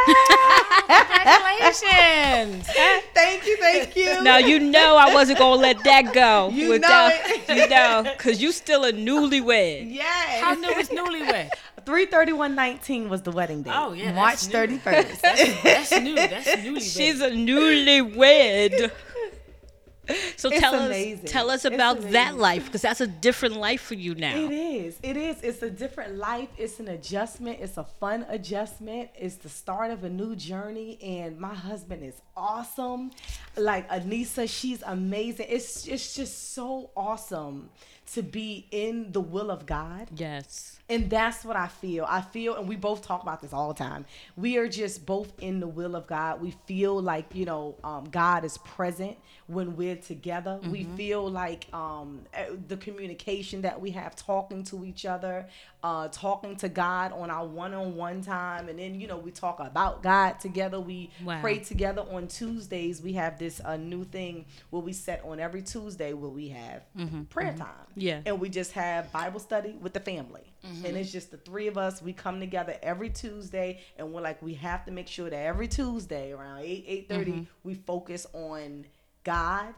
[0.88, 2.66] Congratulations!
[3.14, 4.22] thank you, thank you.
[4.22, 6.50] Now you know I wasn't gonna let that go.
[6.56, 7.56] You without, know it.
[7.56, 9.92] you know, cause you still a newlywed.
[9.92, 10.40] Yes.
[10.42, 11.50] How new is newlywed?
[11.84, 13.72] Three thirty one nineteen was the wedding date.
[13.74, 14.52] Oh, yeah, March that's new.
[14.52, 15.22] thirty first.
[15.22, 16.14] That's new.
[16.16, 16.96] That's newlywed.
[16.96, 18.90] She's a newlywed.
[20.36, 21.24] So It's tell amazing.
[21.24, 24.36] us, tell us about that life, because that's a different life for you now.
[24.36, 24.98] It is.
[25.02, 25.40] It is.
[25.42, 26.48] It's a different life.
[26.58, 27.58] It's an adjustment.
[27.60, 29.10] It's a fun adjustment.
[29.18, 30.98] It's the start of a new journey.
[31.02, 33.10] And my husband is awesome.
[33.56, 35.46] Like Anissa, she's amazing.
[35.48, 37.70] It's it's just so awesome
[38.14, 40.08] to be in the will of God.
[40.14, 40.78] Yes.
[40.88, 42.04] And that's what I feel.
[42.08, 44.06] I feel, and we both talk about this all the time.
[44.36, 46.40] We are just both in the will of God.
[46.40, 49.16] We feel like, you know, um, God is present
[49.48, 50.60] when we're together.
[50.70, 55.48] We feel like um, eh, the communication that we have talking to each other,
[55.82, 58.68] uh, talking to God on our one on one time.
[58.68, 60.78] And then, you know, we talk about God together.
[60.78, 61.40] We Wow.
[61.40, 63.02] pray together on Tuesdays.
[63.02, 66.82] We have this uh, new thing where we set on every Tuesday where we have
[67.30, 67.86] prayer time.
[67.96, 68.20] Yeah.
[68.26, 70.52] And we just have Bible study with the family.
[70.62, 70.96] And mm-hmm.
[70.96, 72.02] it's just the three of us.
[72.02, 75.66] We come together every Tuesday and we're like, we have to make sure that every
[75.66, 77.42] Tuesday around 8, 8.30, mm-hmm.
[77.64, 78.84] we focus on
[79.24, 79.74] God,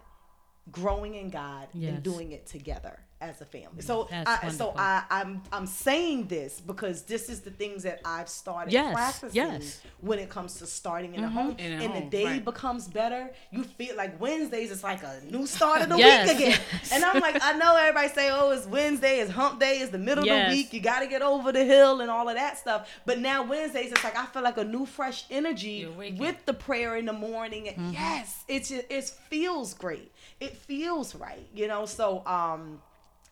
[0.70, 1.94] growing in God, Yes.
[1.94, 3.80] and doing it together as a family.
[3.82, 8.00] So That's I, so I, I'm I'm saying this because this is the things that
[8.04, 9.80] I've started Yes, practicing yes.
[10.00, 11.56] when it comes to starting in a home.
[11.58, 12.44] In a and home, the day right.
[12.44, 16.36] becomes better, you feel like Wednesdays is like a new start of the Yes, week
[16.36, 16.60] again.
[16.72, 16.92] yes.
[16.92, 19.98] And I'm like, I know everybody say, oh, it's Wednesday, it's hump day, it's the
[19.98, 20.46] middle Yes.
[20.46, 22.88] of the week, you got to get over the hill and all of that stuff.
[23.04, 25.86] But now Wednesdays, it's like I feel like a new, fresh energy
[26.18, 27.64] with the prayer in the morning.
[27.64, 27.92] Mm-hmm.
[27.92, 30.12] Yes, it's it feels great.
[30.40, 31.84] It feels right, you know.
[31.86, 32.80] So um,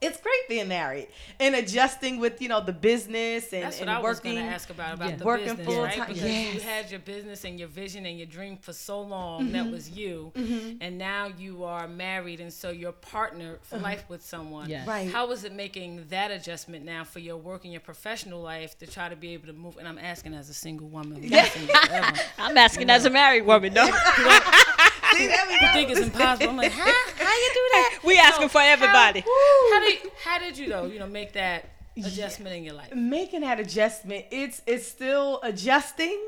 [0.07, 1.09] it's great being married
[1.40, 4.35] and adjusting with you know the business and, That's what and I was working.
[4.35, 5.16] going to ask about about Yeah.
[5.16, 5.95] the Working business, full right?
[5.95, 6.55] time- Because yes.
[6.55, 9.42] you had your business and your vision and your dream for so long.
[9.45, 9.53] Mm-hmm.
[9.53, 10.33] That was you,
[10.81, 14.69] and now you are married, and so you're partnered for life with someone.
[14.71, 14.87] Yes.
[14.87, 15.11] Right.
[15.11, 18.87] How is it making that adjustment now for your work and your professional life to
[18.87, 19.77] try to be able to move?
[19.79, 21.21] And I'm asking as a single woman.
[21.23, 22.12] who's been single forever.
[22.38, 23.88] I'm asking as a married woman, though.
[25.14, 25.66] See, there we go.
[25.66, 26.51] I think it's impossible.
[26.51, 27.12] I'm like, huh?
[27.16, 27.99] How you do that?
[28.05, 29.21] we asking for everybody.
[29.21, 30.87] How, how did how did you though?
[30.87, 32.95] You know, make that adjustment in your life.
[32.95, 36.21] making that adjustment it's it's still adjusting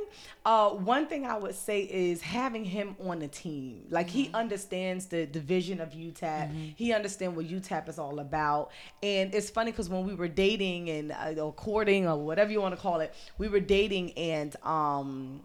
[0.47, 5.05] uh one thing i would say is having him on the team like he understands
[5.09, 8.71] the division of utap he understands what utap is all about
[9.03, 12.63] and it's funny because when we were dating and uh, or courting or whatever you
[12.63, 15.43] want to call it we were dating and um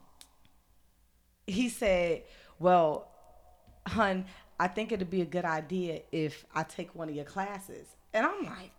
[1.47, 2.23] he said
[2.59, 3.09] well
[3.93, 4.25] hun
[4.59, 8.25] i think it'd be a good idea if i take one of your classes and
[8.25, 8.71] i'm like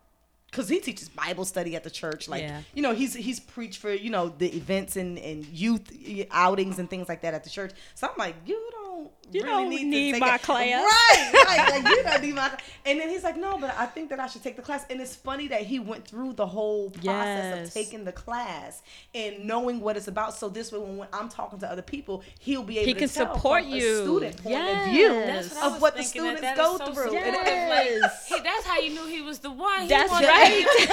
[0.50, 2.28] because he teaches Bible study at the church.
[2.28, 2.60] Like, Yeah.
[2.76, 5.90] you know, he's he's preached for you know the events and and youth
[6.30, 7.72] outings and things like that at the church.
[7.96, 10.42] So I'm like, you don't You really don't need, to need take my it.
[10.42, 10.84] class.
[10.84, 11.70] Right, right.
[11.84, 12.50] Like you don't need my.
[12.86, 14.84] And then he's like, no, but I think that I should take the class.
[14.90, 17.68] And it's funny that he went through the whole process Yes.
[17.68, 18.82] of taking the class
[19.14, 20.34] and knowing what it's about.
[20.34, 23.00] So this way, when, when I'm talking to other people, he'll be able He to
[23.00, 24.00] can tell support from you.
[24.00, 24.86] a student point Yes.
[24.86, 27.04] of view what of what the students that that go so through.
[27.04, 27.24] supportive.
[27.24, 28.28] And- Yes.
[28.28, 29.82] Hey, that's how you knew he was the one.
[29.82, 30.66] He That's wanted- right.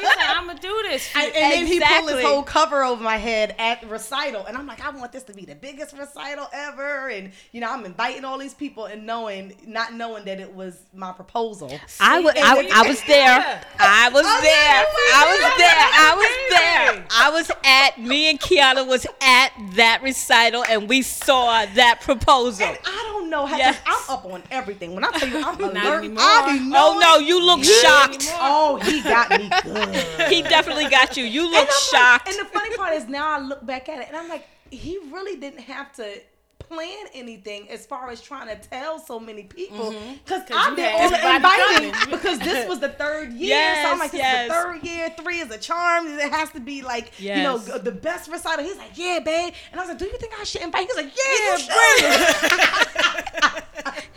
[0.00, 3.02] He said, "I'm gonna do this." And, and then he pulled his whole cover over
[3.02, 6.48] my head at recital, and I'm like, I want this to be the biggest recital
[6.52, 10.52] ever, and you know, I'm inviting all these people and knowing, not knowing that it
[10.54, 11.68] was my proposal.
[12.00, 13.62] I was, I, then- I was there.
[13.78, 14.52] I was Oh, there.
[14.52, 15.68] yeah, I was there.
[15.68, 15.90] there.
[15.92, 17.06] I was there.
[17.10, 18.00] I was at.
[18.00, 22.66] Me and Kiana was at that recital, and we saw that proposal.
[22.66, 23.56] And I don't know how.
[23.56, 23.78] Yes.
[23.86, 24.94] I'm up on everything.
[24.94, 26.18] When I tell you I'm alert, anymore.
[26.22, 27.00] I be Oh knowing.
[27.00, 28.28] no, you look He- shocked.
[28.40, 30.28] Oh, he got me good.
[30.32, 31.24] He definitely got you.
[31.24, 32.28] You look I'm like- shocked.
[32.28, 34.98] and the funny part is now I look back at it and I'm like, he
[35.10, 36.20] really didn't have to
[36.60, 40.12] plan anything as far as trying to tell so many people mm-hmm.
[40.24, 43.74] because you I've been had on inviting because this was the third year.
[43.82, 45.10] so I'm like, this Yes, is the third year.
[45.20, 46.06] Three is a charm.
[46.06, 48.64] It has to be like you know the best recital.
[48.64, 49.52] He's like, yeah, babe.
[49.72, 50.86] And I was like, do you think I should invite?
[50.86, 53.64] He's like, yeah, should.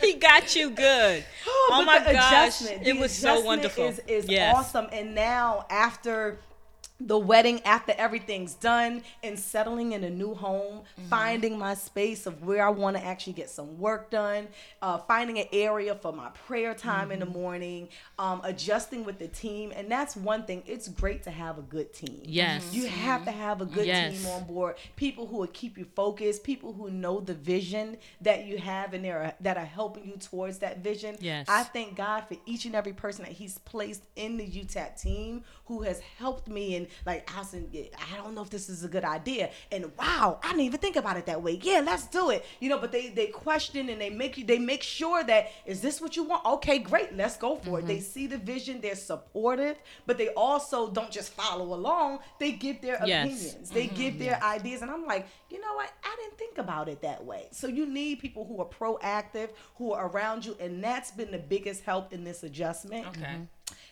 [0.00, 1.24] he got you good.
[1.46, 3.84] Oh, oh but my gosh, it was so wonderful.
[3.84, 4.54] Is, is Yes.
[4.56, 4.88] awesome.
[4.92, 6.38] And now after
[7.00, 11.08] the wedding, after everything's done, and settling in a new home, Mm-hmm.
[11.08, 14.46] finding my space of where I want to actually get some work done,
[14.80, 17.34] uh, finding an area for my prayer time in the Mm-hmm.
[17.34, 20.62] morning, um, adjusting with the team, and that's one thing.
[20.66, 22.22] It's great to have a good team.
[22.24, 22.72] Yes.
[22.72, 24.22] You have to have a good Yes.
[24.22, 24.76] team on board.
[24.96, 26.44] People who will keep you focused.
[26.44, 30.58] People who know the vision that you have and they're that are helping you towards
[30.58, 31.16] that vision.
[31.20, 31.46] Yes.
[31.48, 35.42] I thank God for each and every person that He's placed in the UTAP team
[35.66, 37.70] who has helped me and like Alison.
[37.72, 39.50] I don't know if this is a good idea.
[39.70, 41.58] And wow, I didn't even think about it that way.
[41.62, 42.44] Yeah, let's do it.
[42.60, 45.80] You know, but they they question and they make you they make sure that is
[45.80, 46.44] this what you want?
[46.44, 47.86] Okay, great, let's go for it.
[47.86, 48.02] They mm-hmm.
[48.02, 48.80] see the vision.
[48.80, 52.20] They're supportive, but they also don't just follow along.
[52.38, 53.26] They give their Yes.
[53.26, 53.70] opinions.
[53.70, 53.96] They mm-hmm.
[53.96, 55.90] give their ideas, and I'm like, you know what?
[56.02, 57.48] I didn't think about it that way.
[57.50, 61.38] So you need people who are proactive, who are around you, and that's been the
[61.38, 63.06] biggest help in this adjustment.
[63.08, 63.20] Okay.
[63.20, 63.42] Mm-hmm.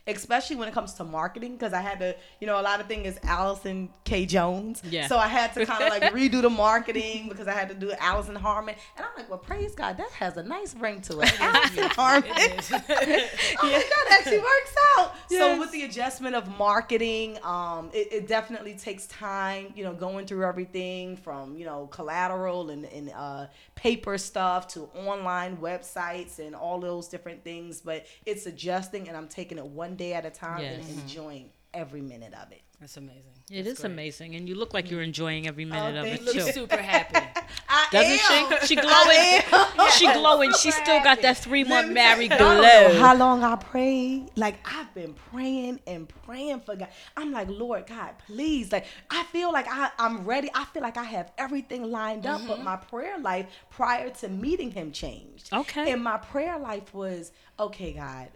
[0.06, 2.86] Especially when it comes to marketing, because I had to, you know, a lot of
[2.86, 4.26] things is Alison K.
[4.26, 4.82] Jones.
[4.88, 5.06] Yeah.
[5.06, 7.92] So I had to kind of like redo the marketing because I had to do
[7.98, 8.74] Alison Harmon.
[8.96, 11.32] And I'm like, well, praise God, that has a nice ring to it.
[11.40, 12.30] Alison Harmon.
[12.34, 12.72] It.
[12.72, 15.12] I'm like, that actually works out.
[15.28, 20.26] So with the adjustment of marketing, um, it, it definitely takes time, you know, going
[20.26, 26.54] through everything from, you know, collateral and, and uh, paper stuff to online websites and
[26.54, 27.80] all those different things.
[27.80, 30.86] But it's adjusting and I'm taking it one day at a time Yes.
[30.88, 32.62] and enjoying every minute of it.
[32.80, 33.22] That's amazing.
[33.48, 33.92] It That's is great.
[33.92, 36.32] amazing, and you look like you're enjoying every minute of it you.
[36.32, 36.40] too.
[36.52, 37.14] Super happy.
[37.68, 38.60] I Doesn't am.
[38.60, 38.66] she?
[38.66, 39.42] She glowing.
[39.78, 39.90] am.
[39.92, 40.52] She glowing.
[40.54, 43.00] She still got that three month Let married tell you, I don't know glow.
[43.00, 44.30] How long I prayed?
[44.36, 46.88] Like I've been praying and praying for God.
[47.16, 48.72] I'm like, Lord God, please.
[48.72, 50.50] Like I feel like I, I'm ready.
[50.52, 52.48] I feel like I have everything lined up, Mm-hmm.
[52.48, 55.52] but my prayer life prior to meeting Him changed.
[55.52, 55.92] Okay.
[55.92, 58.28] And my prayer life was, okay, God.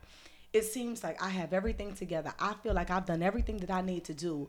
[0.52, 2.32] It seems like I have everything together.
[2.38, 4.48] I feel like I've done everything that I need to do.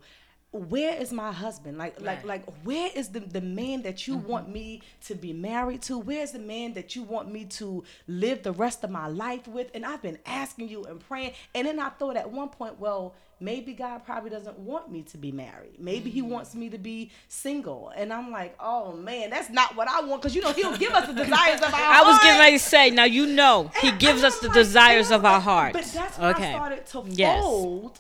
[0.52, 1.78] Where is my husband?
[1.78, 2.26] Like like Right.
[2.26, 4.54] like where is the the man that you want mm-hmm.
[4.54, 5.98] me to be married to?
[5.98, 9.70] Where's the man that you want me to live the rest of my life with?
[9.74, 11.34] And i've been asking you and praying.
[11.54, 15.18] And then i thought at one point well maybe god probably doesn't want me to
[15.18, 16.32] be married maybe he mm-hmm.
[16.32, 20.22] wants me to be single and i'm like oh man that's not what i want
[20.22, 21.98] because you know he'll give us the desires of our heart.
[22.06, 22.40] I was getting heart.
[22.42, 25.44] ready to say, now you know, he gives us the like- desires of our like-
[25.44, 25.74] heart.
[25.74, 26.50] But that's when okay.
[26.50, 27.42] I started to Yes.
[27.42, 28.00] fold.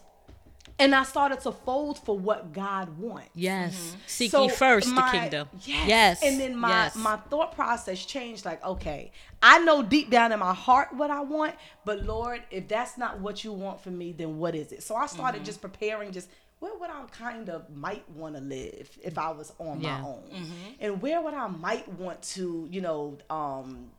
[0.79, 3.29] And I started to fold for what God wants.
[3.33, 3.95] Yes.
[4.05, 5.47] Seek So ye first my- the kingdom.
[5.65, 5.87] Yes.
[5.87, 6.23] Yes.
[6.23, 6.95] And then my yes.
[6.95, 8.45] my thought process changed.
[8.45, 9.11] Like, okay,
[9.41, 13.19] I know deep down in my heart what I want, but Lord, if that's not
[13.19, 14.83] what you want for me, then what is it?
[14.83, 15.15] So I Mm-hmm.
[15.15, 16.11] started just preparing.
[16.11, 20.01] Just where would I kind of might want to live if I was on Yeah.
[20.01, 20.23] my own,
[20.79, 23.91] and where would I might want to, you know, um,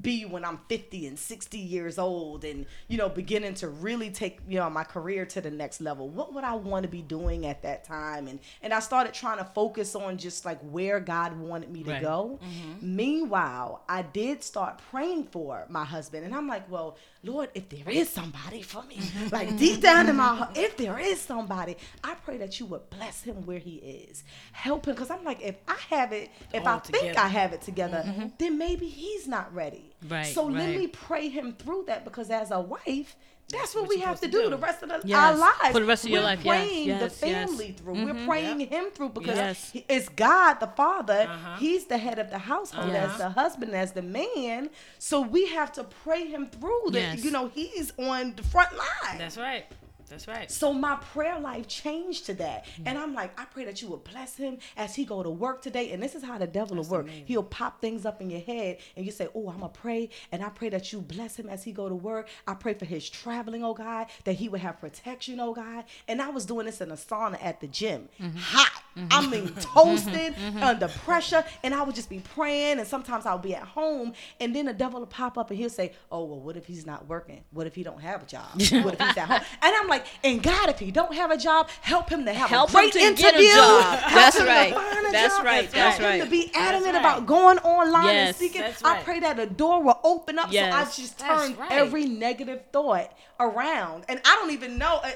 [0.00, 4.38] be when I'm 50 and 60 years old and you know beginning to really take
[4.48, 6.08] you know my career to the next level.
[6.08, 8.28] What would I want to be doing at that time?
[8.28, 11.90] And and I started trying to focus on just like where God wanted me to
[11.90, 12.02] Right.
[12.02, 12.38] go.
[12.42, 12.96] Mm-hmm.
[12.96, 16.24] Meanwhile I did start praying for my husband.
[16.24, 19.80] And I'm like well Lord if there is somebody for me mm-hmm, like mm-hmm, deep
[19.80, 20.36] down in my mm-hmm.
[20.36, 24.24] heart if there is somebody I pray that you would bless him where he is
[24.52, 27.18] help him because I'm like if I have it if All I think.
[27.18, 28.04] I have it together
[28.38, 29.90] then maybe he's not ready.
[30.08, 33.16] Right, So let me pray him through that because as a wife,
[33.50, 34.50] that's, what, what we have to supposed do, to do.
[34.50, 35.72] the rest of the, Yes, our lives.
[35.72, 37.46] for the rest of your We're life, yes, praying yes, the yes.
[37.48, 38.04] family through.
[38.04, 39.70] We're praying him through because Yes.
[39.70, 41.26] he- it's God the Father.
[41.30, 41.56] Uh-huh.
[41.58, 43.12] He's the head of the household Yes.
[43.12, 44.70] as the husband, as the man.
[44.98, 46.90] So we have to pray him through.
[46.90, 47.24] That Yes.
[47.24, 49.18] you know he's on the front line.
[49.18, 49.64] That's right.
[50.08, 50.50] That's right.
[50.50, 52.64] So my prayer life changed to that.
[52.66, 52.88] Mm-hmm.
[52.88, 55.62] And I'm like, I pray that you will bless him as he go to work
[55.62, 55.92] today.
[55.92, 57.08] And this is how the devil will work.
[57.08, 60.10] He'll pop things up in your head and you say, oh, I'm to pray.
[60.32, 62.28] And I pray that you bless him as he go to work.
[62.46, 65.84] I pray for his traveling, oh God, that he would have protection, oh God.
[66.06, 68.08] And I was doing this in a sauna at the gym.
[68.20, 68.38] Mm-hmm.
[68.38, 68.82] Hot.
[68.96, 69.06] Mm-hmm.
[69.12, 71.44] I mean, toasted, under pressure.
[71.62, 72.78] And I would just be praying.
[72.78, 74.12] And sometimes I'll be at home.
[74.40, 76.86] And then the devil will pop up and he'll say, oh, well, what if he's
[76.86, 77.44] not working?
[77.50, 78.48] What if he don't have a job?
[78.78, 79.40] What if he's at home?
[79.62, 82.48] And I'm like, and God, if he don't have a job, help him to have
[82.50, 83.24] Help a him great to interview.
[83.24, 84.00] get a job.
[84.14, 84.74] That's him right.
[85.12, 85.44] That's job.
[85.44, 85.70] right.
[85.70, 86.24] That's help him right.
[86.24, 87.00] to be adamant right.
[87.00, 88.62] about going online and seeking.
[88.62, 90.72] That's I pray that a door will open up Yes.
[90.72, 91.72] so I just turn right.
[91.72, 94.04] every negative thought around.
[94.08, 95.00] And I don't even know.
[95.02, 95.10] Uh,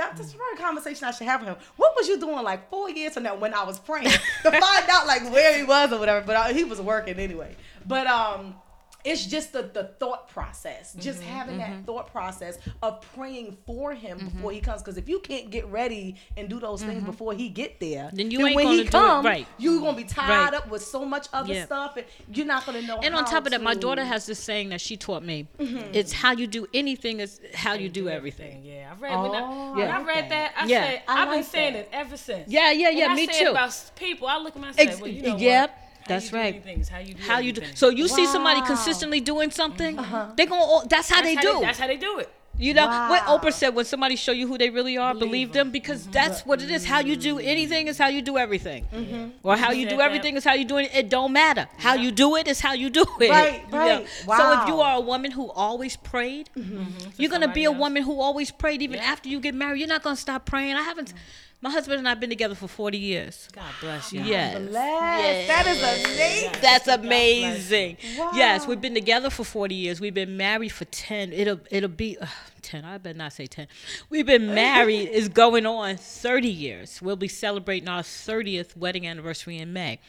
[0.00, 1.56] uh, this a conversation I should have with him.
[1.76, 4.10] What was you doing like four years from now when I was praying
[4.42, 6.24] to find out like where he was or whatever?
[6.26, 7.56] But uh, he was working anyway.
[7.86, 8.56] But um
[9.04, 13.94] it's just the, the thought process just Mm-hmm, having that thought process of praying for
[13.94, 14.28] him Mm-hmm.
[14.36, 17.48] before he comes because if you can't get ready and do those things before he
[17.48, 19.46] get there Then you ain't when gonna he do it come right.
[19.58, 20.54] you're gonna be tied Right.
[20.54, 21.64] up with so much other Yeah.
[21.66, 24.38] stuff and you're not gonna know And on top of that, my daughter has this
[24.38, 25.48] saying that she taught me.
[25.58, 25.94] Mm-hmm.
[25.94, 28.64] It's how you do anything is how you do everything.
[28.64, 30.52] Yeah, I read I, Oh, when I I read that.
[30.56, 30.84] I Yeah.
[30.84, 31.78] said I I've been saying that.
[31.80, 32.48] it ever since.
[32.50, 33.50] Yeah, yeah, yeah, And me too.
[33.50, 34.88] about people, I look at myself.
[34.88, 35.78] Ex- well, you know yep, what?
[36.10, 36.54] How that's you right.
[36.54, 37.22] anything is how you do.
[37.22, 37.76] How you do everything.
[37.76, 40.32] so you see somebody consistently doing something, Uh-huh.
[40.36, 41.60] they gonna that's how they That's do.
[41.60, 42.28] that's how they do it.
[42.58, 45.52] You know what Oprah said when somebody show you who they really are, believe, Believe
[45.54, 46.12] them because mm-hmm.
[46.12, 46.84] that's what it is.
[46.84, 49.28] How you do anything is how you do everything, mm-hmm.
[49.42, 50.90] or how you do everything is how you do it.
[50.94, 51.68] It don't matter.
[51.78, 53.30] How you do it is how you do it.
[53.30, 53.78] Right, you know?
[53.78, 54.06] right.
[54.38, 56.84] So if you are a woman who always prayed, mm-hmm.
[57.16, 57.78] you're gonna be a else.
[57.78, 59.12] woman who always prayed even Yeah.
[59.12, 59.78] after you get married.
[59.78, 60.76] You're not gonna stop praying.
[60.76, 61.14] I haven't.
[61.62, 63.48] My husband and I have been together for 40 years.
[63.52, 64.22] God bless you.
[64.22, 64.56] Yes.
[64.68, 65.46] Bless.
[65.48, 66.52] That is amazing.
[66.62, 67.96] That's amazing.
[68.18, 68.30] Wow.
[68.34, 70.00] Yes, we've been together for 40 years.
[70.00, 71.32] We've been married for 10.
[71.34, 72.26] It'll it'll be uh,
[72.60, 72.84] 10.
[72.84, 73.66] I better not say 10.
[74.08, 77.00] We've been married is going on 30 years.
[77.02, 80.00] We'll be celebrating our 30th wedding anniversary in May.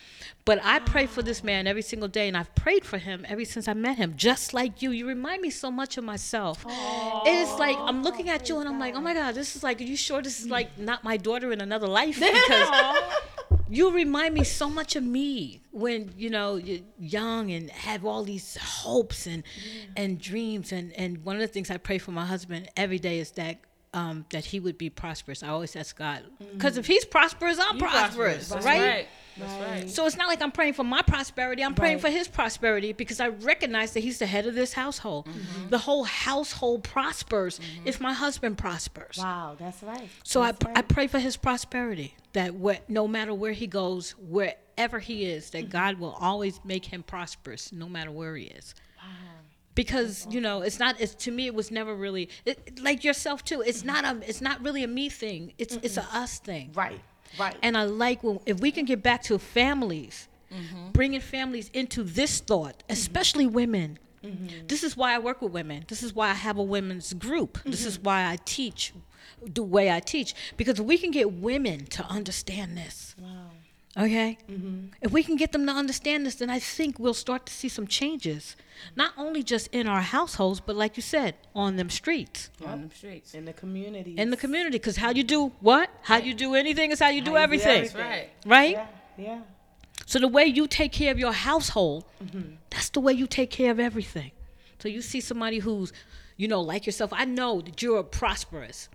[0.45, 3.45] But I pray for this man every single day and I've prayed for him ever
[3.45, 4.13] since I met him.
[4.15, 4.91] Just like you.
[4.91, 6.65] You remind me so much of myself.
[6.67, 9.79] It's like I'm looking at you and I'm like, "Oh my god, this is like
[9.79, 13.03] are you sure this is like not my daughter in another life?" Because
[13.71, 18.23] you remind me so much of me when you know you're young and have all
[18.23, 19.43] these hopes and
[19.95, 23.19] and dreams and and one of the things I pray for my husband every day
[23.19, 23.59] is that
[23.93, 25.43] um, that he would be prosperous.
[25.43, 28.63] I always ask God because if he's prosperous, I'm You prosperous, right?
[28.63, 29.07] right.
[29.37, 29.89] That's right.
[29.89, 31.63] So it's not like I'm praying for my prosperity.
[31.63, 32.01] I'm praying Right.
[32.01, 35.25] for his prosperity because I recognize that he's the head of this household.
[35.27, 35.69] Mm-hmm.
[35.69, 39.17] The whole household prospers if my husband prospers.
[39.17, 40.09] Wow, that's right.
[40.23, 40.87] So I, That's pr- I right.
[40.87, 45.63] pray for his prosperity that where, no matter where he goes, wherever he is, that
[45.63, 45.71] Mm-hmm.
[45.71, 48.75] God will always make him prosperous no matter where he is.
[49.73, 50.99] Because you know, it's not.
[50.99, 53.61] It's to me, it was never really it, like yourself too.
[53.61, 54.19] It's not a.
[54.29, 55.53] It's not really a me thing.
[55.57, 56.71] It's it's a us thing.
[56.75, 56.99] right,
[57.39, 57.55] right.
[57.61, 60.91] And I like when if we can get back to families, mm-hmm.
[60.91, 62.93] bringing families into this thought, mm-hmm.
[62.93, 63.99] especially women.
[64.23, 64.67] Mm-hmm.
[64.67, 65.85] This is why I work with women.
[65.87, 67.57] This is why I have a women's group.
[67.65, 68.93] This is why I teach
[69.43, 73.15] the way I teach because if we can get women to understand this.
[73.97, 74.37] Okay?
[74.49, 74.87] Mm-hmm.
[75.01, 77.67] If we can get them to understand this, then I think we'll start to see
[77.67, 78.55] some changes.
[78.95, 82.95] Not only just in our households, but like you said, on them streets On the
[82.95, 83.33] streets.
[83.33, 84.15] in the community.
[84.17, 84.77] in the community.
[84.77, 85.89] Because how you do what?
[86.03, 87.83] How you do anything is how you do everything.
[87.83, 88.29] That's right.
[88.45, 88.71] Right?
[88.71, 89.39] Yeah, yeah.
[90.05, 92.55] So the way you take care of your household, mm-hmm.
[92.69, 94.31] that's the way you take care of everything.
[94.79, 95.93] So you see somebody who's,
[96.37, 97.11] you know, like yourself.
[97.13, 98.89] I know that you're prosperous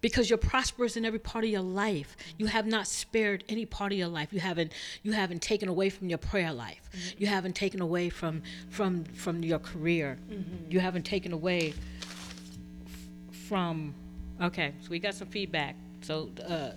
[0.00, 2.16] because you're prosperous in every part of your life.
[2.38, 4.32] You have not spared any part of your life.
[4.32, 6.88] You haven't you haven't taken away from your prayer life.
[7.18, 10.18] You haven't taken away from from from your career.
[10.68, 11.74] You haven't taken away
[12.82, 13.94] f- from.
[14.40, 15.76] Okay, so we got some feedback.
[16.02, 16.30] So.
[16.46, 16.70] Uh,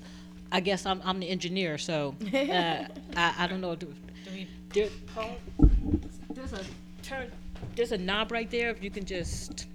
[0.52, 2.38] I guess I'm, I'm the engineer, so uh,
[3.18, 3.76] I, I don't know.
[3.76, 3.94] Do,
[4.70, 4.90] there,
[6.30, 6.64] there's a
[7.02, 7.32] turn.
[7.76, 8.70] There's a knob right there.
[8.70, 9.66] If you can just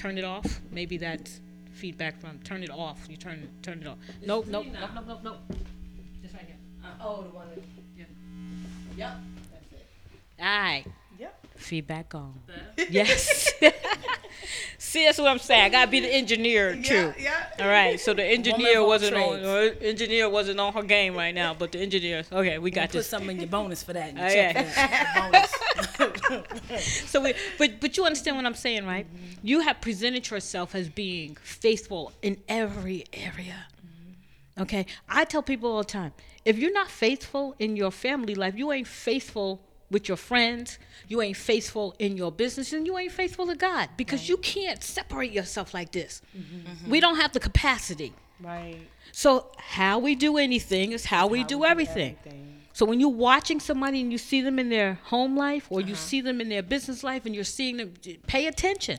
[0.00, 1.40] turn it off, maybe that's
[1.72, 2.38] feedback from.
[2.38, 3.06] Turn it off.
[3.08, 3.98] You turn turn it off.
[4.24, 5.36] Nope, nope, nope, nope, nope, nope.
[6.22, 6.56] Just right here.
[6.82, 7.46] Uh, oh, the one.
[7.50, 7.62] That,
[7.98, 8.04] Yeah.
[8.96, 9.16] yep.
[9.52, 9.86] That's it.
[10.40, 10.84] All right.
[11.60, 12.34] Feedback on.
[12.90, 13.52] yes.
[14.78, 15.62] See, that's what I'm saying.
[15.62, 17.12] I gotta be the engineer too.
[17.18, 17.46] yeah.
[17.60, 18.00] All right.
[18.00, 19.40] So the engineer wasn't on.
[19.40, 19.46] trades.
[19.82, 22.24] uh, engineer wasn't on her game right now, but the engineer.
[22.32, 23.06] Okay, we got Put this.
[23.06, 24.14] something in your bonus for that.
[24.18, 25.46] Oh, yeah.
[27.06, 29.06] So, we, but but you understand what I'm saying, right?
[29.42, 33.66] You have presented yourself as being faithful in every area.
[34.58, 36.12] Okay, I tell people all the time:
[36.44, 39.60] if you're not faithful in your family life, you ain't faithful
[39.90, 40.78] with your friends.
[41.08, 44.82] You ain't faithful in your business, and you ain't faithful to God because you can't
[44.82, 46.22] separate yourself like this.
[46.88, 48.12] We don't have the capacity.
[48.40, 48.78] Right.
[49.12, 52.16] So how we do anything is how we do everything.
[52.72, 55.94] So when you're watching somebody and you see them in their home life or you
[55.96, 57.92] see them in their business life and you're seeing them,
[58.26, 58.98] pay attention.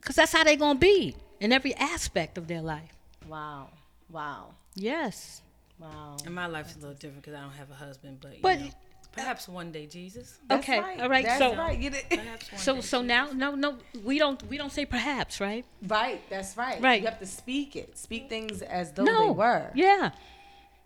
[0.00, 2.92] Because that's how they're going to be in every aspect of their life.
[3.28, 3.68] Wow.
[4.10, 4.54] Wow.
[4.74, 5.40] Yes.
[5.78, 6.16] Wow.
[6.26, 8.60] And my life's a little different because I don't have a husband, but, you But-
[8.60, 8.68] know,
[9.16, 10.38] perhaps one day, Jesus.
[10.48, 10.80] That's okay.
[10.80, 11.00] right.
[11.00, 11.24] All right.
[11.24, 11.78] That's so right.
[11.78, 12.80] You did- Perhaps one so day.
[12.82, 15.64] so now no no we don't we don't say perhaps, right?
[15.88, 16.20] right.
[16.30, 16.80] That's right.
[16.80, 17.00] Right.
[17.02, 17.96] You have to speak it.
[17.98, 19.26] Speak things as though no.
[19.26, 19.70] they were.
[19.74, 20.10] Yeah.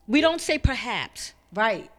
[0.07, 1.35] We don't say perhaps.
[1.55, 1.91] Right.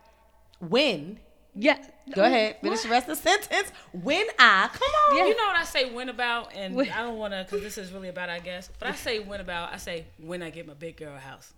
[0.59, 1.19] When.
[1.55, 1.77] Yeah.
[2.13, 2.57] Go ahead.
[2.61, 3.71] Finish the rest of the sentence.
[3.91, 5.17] When I come on.
[5.17, 5.25] Yeah.
[5.25, 7.77] You know what I say when about, and When- I don't want to, because this
[7.77, 10.67] is really about, I guess, but I say when about, I say when I get
[10.67, 11.53] my big girl house.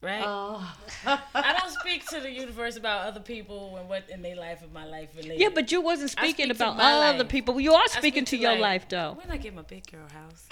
[0.00, 0.22] Right?
[0.24, 0.76] Oh.
[1.34, 4.72] I don't speak to the universe about other people and what in their life and
[4.72, 5.40] my life related.
[5.40, 7.28] Yeah, but you wasn't speaking speak about my other life.
[7.28, 7.58] people.
[7.60, 9.14] You are speaking speak to your like, life, though.
[9.20, 10.46] When I get my big girl house,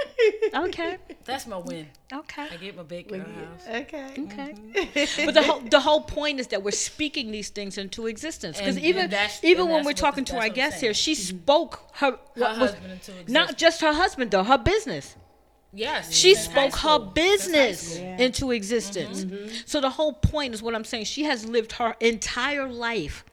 [0.67, 0.97] Okay.
[1.25, 1.87] that's my win.
[2.13, 2.49] Okay.
[2.51, 3.69] I get my big girl house.
[3.69, 4.07] Okay.
[4.19, 4.55] Okay.
[4.57, 5.27] Mm-hmm.
[5.27, 8.59] but the whole the whole point is that we're speaking these things into existence.
[8.59, 10.93] Because even and even when we're talking the- to our that's what I'm guest here,
[10.95, 11.05] saying.
[11.05, 13.31] she spoke her, Her what was- into existence.
[13.31, 15.15] not just her husband though, her business.
[15.77, 16.13] Yes.
[16.13, 17.13] She high spoke her school.
[17.15, 18.17] Since high business school.
[18.19, 19.25] into existence.
[19.25, 19.55] Mm-hmm.
[19.67, 21.05] So the whole point is what I'm saying.
[21.05, 23.25] She has lived her entire life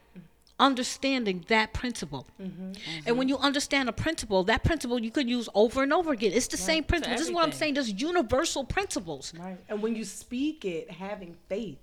[0.60, 2.26] understanding that principle.
[2.40, 2.70] Mm-hmm.
[2.70, 3.00] Mm-hmm.
[3.06, 6.32] And when you understand a principle, that principle you could use over and over again.
[6.32, 7.16] It's the same principle.
[7.16, 7.74] This is what I'm saying.
[7.74, 9.32] There's universal principles.
[9.38, 9.58] Right.
[9.68, 11.78] And when you speak it, having faith,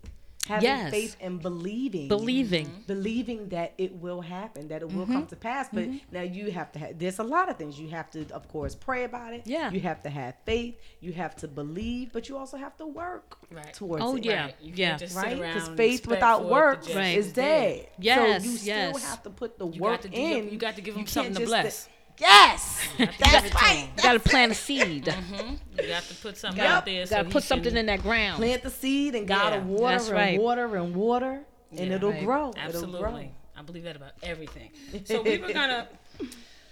[0.47, 0.91] having Yes.
[0.91, 2.65] faith and believing, Believing.
[2.67, 2.81] Mm-hmm.
[2.87, 5.25] believing that it will happen, that it will come mm-hmm.
[5.27, 5.69] to pass.
[5.71, 5.97] But mm-hmm.
[6.11, 6.97] now you have to have.
[6.99, 9.43] There's a lot of things you have to, of course, pray about it.
[9.45, 9.69] Yeah.
[9.71, 10.75] You have to have faith.
[10.99, 13.73] You have to believe, but you also have to work Right.
[13.73, 14.25] towards Oh, it.
[14.25, 14.45] yeah.
[14.45, 14.55] Right.
[14.61, 14.97] You Yeah.
[14.97, 17.17] just Right, because faith without for it to work Right.
[17.17, 17.87] is dead.
[17.99, 19.05] Yes, so you still yes.
[19.09, 20.43] have to put the You work got to do in.
[20.43, 21.75] your- you got to give can't something to bless.
[21.75, 21.91] say-
[22.21, 23.87] Yes, that's to right.
[23.87, 23.89] 'em.
[23.97, 25.07] You got to plant a seed.
[25.07, 26.71] You got to put something Yep.
[26.71, 27.01] out there.
[27.01, 28.37] You got to he put something can- in that ground.
[28.37, 30.39] Plant the seed and gotta Yeah, water that's and right.
[30.39, 31.41] water and water,
[31.71, 31.95] and Yeah.
[31.95, 32.23] it'll Right.
[32.23, 32.49] grow.
[32.51, 32.99] It'll Absolutely.
[32.99, 33.31] grow.
[33.57, 34.71] I believe that about everything.
[35.05, 35.87] So we were gonna.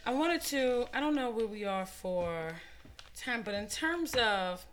[0.05, 0.87] I wanted to.
[0.93, 2.55] I don't know where we are for
[3.19, 4.65] time, but in terms of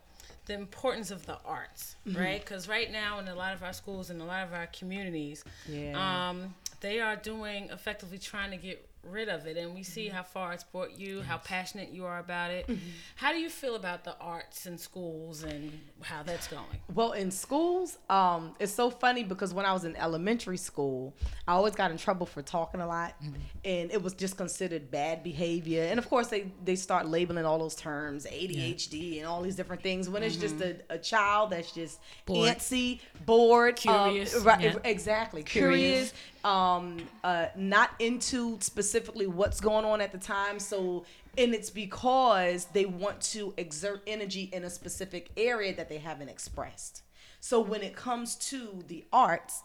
[0.47, 2.18] the importance of the arts, Mm-hmm.
[2.20, 2.41] right?
[2.41, 5.43] Because right now, in a lot of our schools and a lot of our communities,
[5.68, 6.29] Yeah.
[6.29, 10.16] um, they are doing effectively trying to get rid of it, and we see Mm-hmm.
[10.16, 12.68] how far it's brought you, how passionate you are about it.
[13.16, 16.64] How do you feel about the arts in schools and how that's going?
[16.94, 21.14] Well, in schools, um, it's so funny because when I was in elementary school,
[21.48, 23.34] I always got in trouble for talking a lot, Mm-hmm.
[23.64, 25.84] and it was just considered bad behavior.
[25.84, 29.82] And of course, they they start labeling all those terms, ADHD and all these different
[29.82, 30.09] things.
[30.09, 32.34] When it's just a, a child that's just Mm-hmm.
[32.34, 32.48] Bored.
[32.57, 34.34] antsy, bored, um, Curious.
[34.36, 34.61] right?
[34.61, 34.74] Yeah.
[34.84, 36.12] Exactly, Curious.
[36.12, 36.12] curious.
[36.44, 38.59] Um, uh, not into
[38.97, 40.59] specifically what's going on at the time.
[40.59, 41.05] So
[41.36, 46.30] and it's because they want to exert energy in a specific area that they haven't
[46.30, 47.03] expressed.
[47.40, 49.62] So when it comes to the arts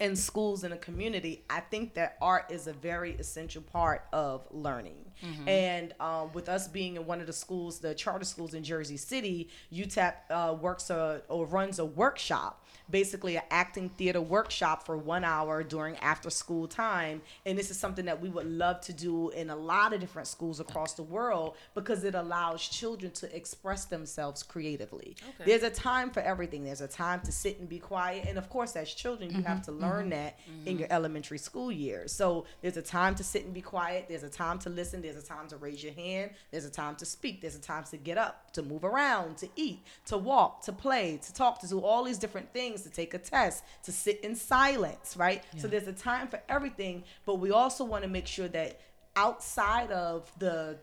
[0.00, 4.46] and schools in a community, I think that art is a very essential part of
[4.50, 5.12] learning.
[5.46, 8.96] And um, with us being in one of the schools, the charter schools in Jersey
[8.96, 14.96] City, UTAP uh, works a, or runs a workshop basically an acting theater workshop for
[14.96, 17.22] one hour during after school time.
[17.46, 20.28] And this is something that we would love to do in a lot of different
[20.28, 25.16] schools across the world because it allows children to express themselves creatively.
[25.40, 25.44] Okay.
[25.46, 26.64] there's a time for everything.
[26.64, 28.26] There's a time to sit and be quiet.
[28.28, 29.78] And of course as children you have mm-hmm.
[29.78, 30.10] to learn mm-hmm.
[30.10, 30.78] that in mm-hmm.
[30.80, 32.12] your elementary school years.
[32.12, 34.06] So there's a time to sit and be quiet.
[34.08, 35.00] There's a time to listen.
[35.00, 36.32] There's a time to raise your hand.
[36.50, 37.40] There's a time to speak.
[37.40, 41.18] There's a time to get up to move around to eat to walk to play
[41.22, 44.34] to talk to do all these different things to take a test to sit in
[44.34, 45.42] silence right?
[45.56, 48.80] So there's a time for everything but we also want to make sure that
[49.16, 50.76] outside of the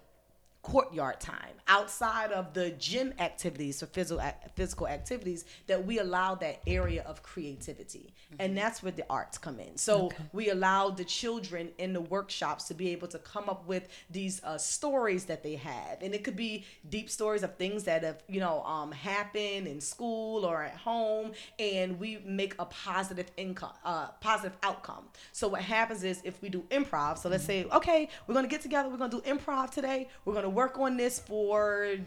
[0.61, 4.21] courtyard time outside of the gym activities for physical
[4.55, 8.13] physical activities that we allow that area of creativity.
[8.39, 9.77] And that's where the arts come in.
[9.77, 13.87] So we allow the children in the workshops to be able to come up with
[14.09, 16.01] these uh, stories that they have.
[16.01, 19.81] And it could be deep stories of things that have you know um, happened in
[19.81, 25.05] school or at home and we make a positive income uh, positive outcome.
[25.31, 28.49] So what happens is if we do improv so let's say okay we're going to
[28.49, 31.97] get together we're going to do improv today we're going to work on this for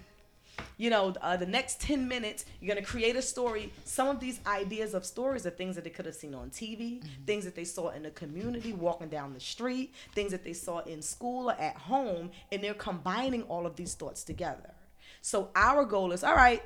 [0.76, 3.72] you know, uh, the next 10 minutes, you're going to create a story.
[3.84, 6.98] Some of these ideas of stories are things that they could have seen on TV,
[6.98, 7.24] mm-hmm.
[7.26, 10.80] things that they saw in the community, walking down the street, things that they saw
[10.80, 14.74] in school or at home, and they're combining all of these thoughts together.
[15.22, 16.62] So our goal is all right,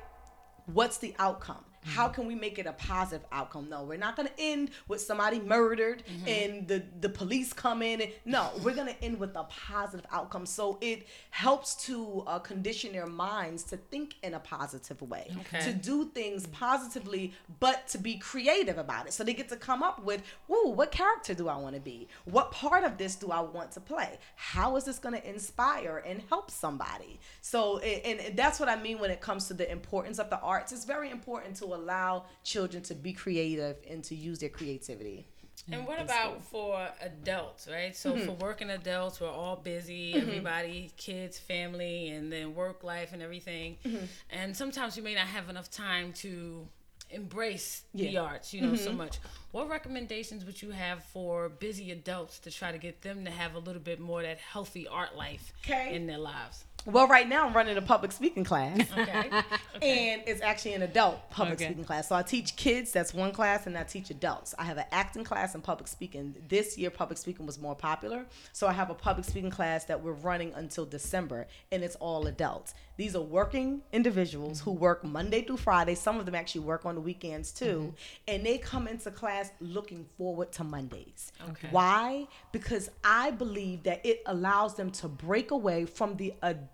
[0.65, 1.63] what's the outcome?
[1.83, 3.69] How can we make it a positive outcome?
[3.69, 6.27] No, we're not going to end with somebody murdered mm-hmm.
[6.27, 8.03] and the, the police come in.
[8.25, 10.45] No, we're going to end with a positive outcome.
[10.45, 15.63] So it helps to uh, condition their minds to think in a positive way, okay.
[15.65, 19.13] to do things positively, but to be creative about it.
[19.13, 22.07] So they get to come up with, ooh, what character do I want to be?
[22.25, 24.17] What part of this do I want to play?
[24.35, 27.19] How is this going to inspire and help somebody?
[27.41, 30.39] So, and, and that's what I mean when it comes to the importance of the
[30.39, 30.71] arts.
[30.71, 35.27] It's very important to allow children to be creative and to use their creativity.
[35.71, 37.95] And what about for adults, right?
[37.95, 38.25] So mm-hmm.
[38.25, 40.27] for working adults, we're all busy, mm-hmm.
[40.27, 43.77] everybody, kids, family, and then work life and everything.
[43.85, 44.05] Mm-hmm.
[44.31, 46.67] And sometimes we may not have enough time to
[47.11, 48.09] embrace yeah.
[48.09, 48.97] the arts, you know, so mm-hmm.
[48.97, 49.19] much.
[49.51, 53.55] What recommendations would you have for busy adults to try to get them to have
[53.55, 55.95] a little bit more that healthy art life okay.
[55.95, 56.65] in their lives?
[56.85, 58.79] Well, right now I'm running a public speaking class.
[58.99, 59.29] Okay.
[59.75, 60.09] okay.
[60.15, 61.65] And it's actually an adult public okay.
[61.65, 62.09] speaking class.
[62.09, 64.53] So I teach kids, that's one class, and I teach adults.
[64.59, 66.35] I have an acting class and public speaking.
[66.49, 68.25] This year, public speaking was more popular.
[68.51, 72.27] So I have a public speaking class that we're running until December, and it's all
[72.27, 72.73] adults.
[72.97, 74.71] These are working individuals mm-hmm.
[74.71, 75.95] who work Monday through Friday.
[75.95, 77.65] Some of them actually work on the weekends too.
[77.65, 77.89] Mm-hmm.
[78.27, 81.31] And they come into class looking forward to Mondays.
[81.51, 81.69] Okay.
[81.71, 82.27] Why?
[82.51, 86.68] Because I believe that it allows them to break away from the adult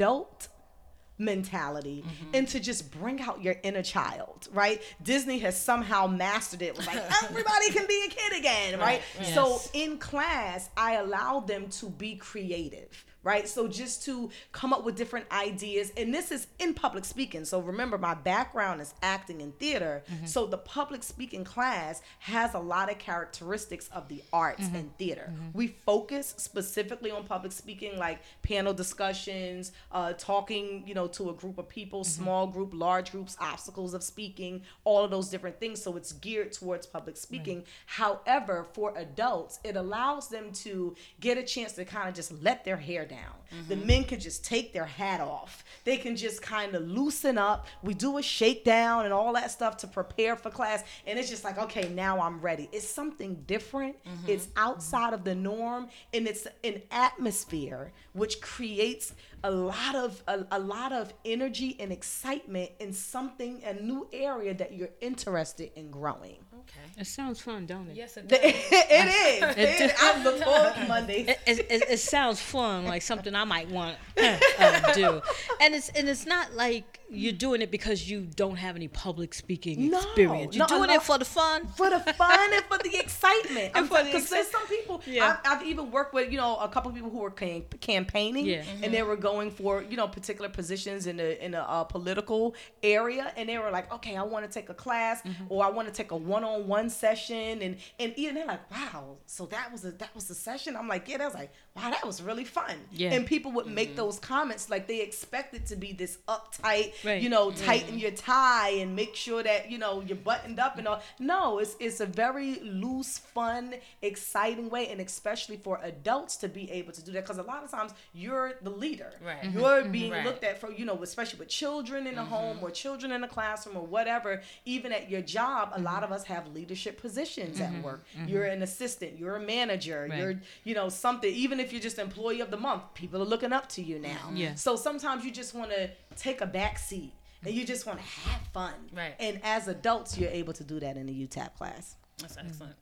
[1.17, 2.31] mentality mm-hmm.
[2.33, 4.81] and to just bring out your inner child, right?
[5.01, 6.77] Disney has somehow mastered it.
[6.77, 8.81] Like everybody can be a kid again, right?
[8.81, 9.01] right?
[9.19, 9.33] Yes.
[9.33, 13.49] So in class, I allow them to be creative right?
[13.49, 17.43] So just to come up with different ideas, and this is in public speaking.
[17.43, 20.03] So remember, my background is acting and theater.
[20.09, 20.27] Mm-hmm.
[20.27, 24.75] So the public speaking class has a lot of characteristics of the arts mm-hmm.
[24.75, 25.31] and theater.
[25.33, 25.57] Mm-hmm.
[25.57, 31.33] We focus specifically on public speaking, like panel discussions, uh, talking, you know, to a
[31.33, 32.23] group of people, mm-hmm.
[32.23, 35.81] small group, large groups, obstacles of speaking, all of those different things.
[35.81, 37.57] So it's geared towards public speaking.
[37.57, 37.67] Right.
[37.87, 42.63] However, for adults, it allows them to get a chance to kind of just let
[42.63, 43.33] their hair down.
[43.51, 43.69] Mm-hmm.
[43.69, 45.63] The men can just take their hat off.
[45.83, 47.67] They can just kind of loosen up.
[47.81, 50.83] We do a shakedown and all that stuff to prepare for class.
[51.07, 52.69] And it's just like, okay, now I'm ready.
[52.71, 53.95] It's something different.
[54.03, 54.29] Mm-hmm.
[54.29, 59.13] It's outside of the norm and it's an atmosphere which creates
[59.45, 64.55] a lot of a, a lot of energy and excitement in something a new area
[64.55, 66.37] that you're interested in growing.
[66.53, 67.01] Okay.
[67.01, 67.95] It sounds fun, don't it?
[67.95, 68.39] Yes, it does.
[68.41, 69.57] it is.
[69.57, 71.27] It, it, I look forward to Mondays.
[71.27, 75.21] It, it, it, sounds fun, like something I might want to uh, do.
[75.61, 79.33] And it's and it's not like you're doing it because you don't have any public
[79.33, 80.55] speaking no, experience.
[80.55, 83.73] You're no, doing no, it for the fun, for the fun and for the excitement.
[83.73, 85.01] Because there's some people.
[85.05, 85.37] Yeah.
[85.45, 88.45] I've, I've, even worked with you know a couple of people who were cam- campaigning,
[88.45, 88.61] yeah.
[88.61, 88.83] mm-hmm.
[88.83, 92.55] and they were going for you know particular positions in the in a uh, political
[92.81, 95.45] area, and they were like, okay, I want to take a class, mm-hmm.
[95.49, 99.45] or I want to take a one-on-one session, and and even they're like, wow, so
[99.47, 100.75] that was a that was a session.
[100.75, 102.75] I'm like, yeah, that was like, wow, that was really fun.
[102.91, 103.11] Yeah.
[103.11, 103.97] And people would make mm-hmm.
[103.97, 107.21] those comments like they expect it to be this uptight right.
[107.21, 110.87] you know, tighten your tie and make sure that you know you're buttoned up and
[110.87, 111.01] all.
[111.19, 116.71] No, it's it's a very loose, fun, exciting way, and especially for adults to be
[116.71, 119.11] able to do that because a lot of times you're the leader.
[119.23, 119.41] Right.
[119.41, 119.59] Mm-hmm.
[119.59, 119.91] You're mm-hmm.
[119.91, 120.25] being right.
[120.25, 122.29] looked at for you know, especially with children in the mm-hmm.
[122.29, 124.41] home or children in the classroom or whatever.
[124.63, 126.05] Even at your job, a lot mm-hmm.
[126.05, 128.05] of us have leadership positions at work.
[128.27, 129.19] You're an assistant.
[129.19, 130.07] You're a manager.
[130.09, 130.17] Right.
[130.17, 131.33] You're you know something.
[131.33, 134.31] Even if you're just employee of the month, people are looking up to you now.
[134.33, 134.55] Yeah.
[134.55, 137.13] So sometimes you just want to take a back seat
[137.45, 138.73] and you just want to have fun.
[138.93, 139.15] Right.
[139.19, 141.95] And as adults, you're able to do that in the UTAP class.
[142.19, 142.75] That's excellent.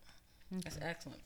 [0.53, 0.59] Mm-hmm.
[0.59, 1.19] That's excellent.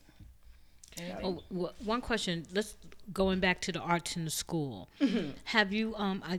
[1.22, 1.40] Oh,
[1.84, 2.44] one question.
[2.52, 2.74] Let's
[3.12, 4.88] going back to the arts in the school.
[5.00, 5.30] Mm-hmm.
[5.44, 6.38] Have you um I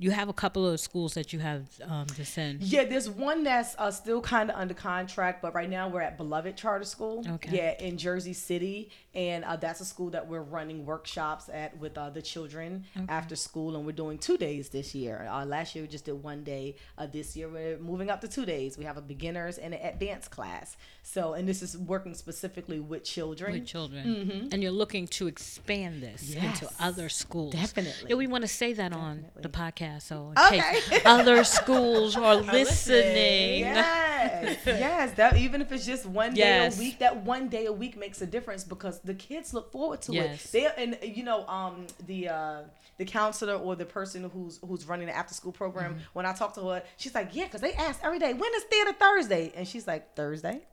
[0.00, 2.62] you have a couple of schools that you have um, to send.
[2.62, 6.16] Yeah, there's one that's uh, still kind of under contract, but right now we're at
[6.16, 7.22] Beloved Charter School.
[7.34, 7.54] Okay.
[7.54, 11.96] Yeah, in Jersey City, and uh, that's a school that we're running workshops at with
[11.96, 13.06] uh, the children okay.
[13.08, 15.28] after school, and we're doing two days this year.
[15.30, 16.76] Uh, last year we just did one day.
[16.98, 18.76] Uh, this year we're moving up to two days.
[18.76, 20.76] We have a beginners and an advanced class.
[21.02, 23.52] So, and this is working specifically with children.
[23.52, 24.48] With children, mm-hmm.
[24.52, 26.62] and you're looking to expand this yes.
[26.62, 27.52] into other schools.
[27.52, 28.10] Definitely.
[28.10, 29.10] Yeah, we want to say that Definitely.
[29.10, 30.02] on the podcast podcast.
[30.02, 31.00] So okay.
[31.04, 33.60] other schools are listening.
[33.60, 35.12] Yes, yes.
[35.12, 36.76] That even if it's just one yes.
[36.76, 39.54] day a week, that one day a week makes a difference because because the kids
[39.54, 40.46] look forward to Yes.
[40.46, 40.52] it.
[40.52, 42.60] They and you know um the uh
[42.98, 45.92] the counselor or the person who's who's running the after school program.
[45.94, 46.02] Mm-hmm.
[46.12, 48.62] When I talk to her, she's like, yeah, because they ask every day, when is
[48.64, 49.52] theater Thursday?
[49.56, 50.60] And she's like, Thursday.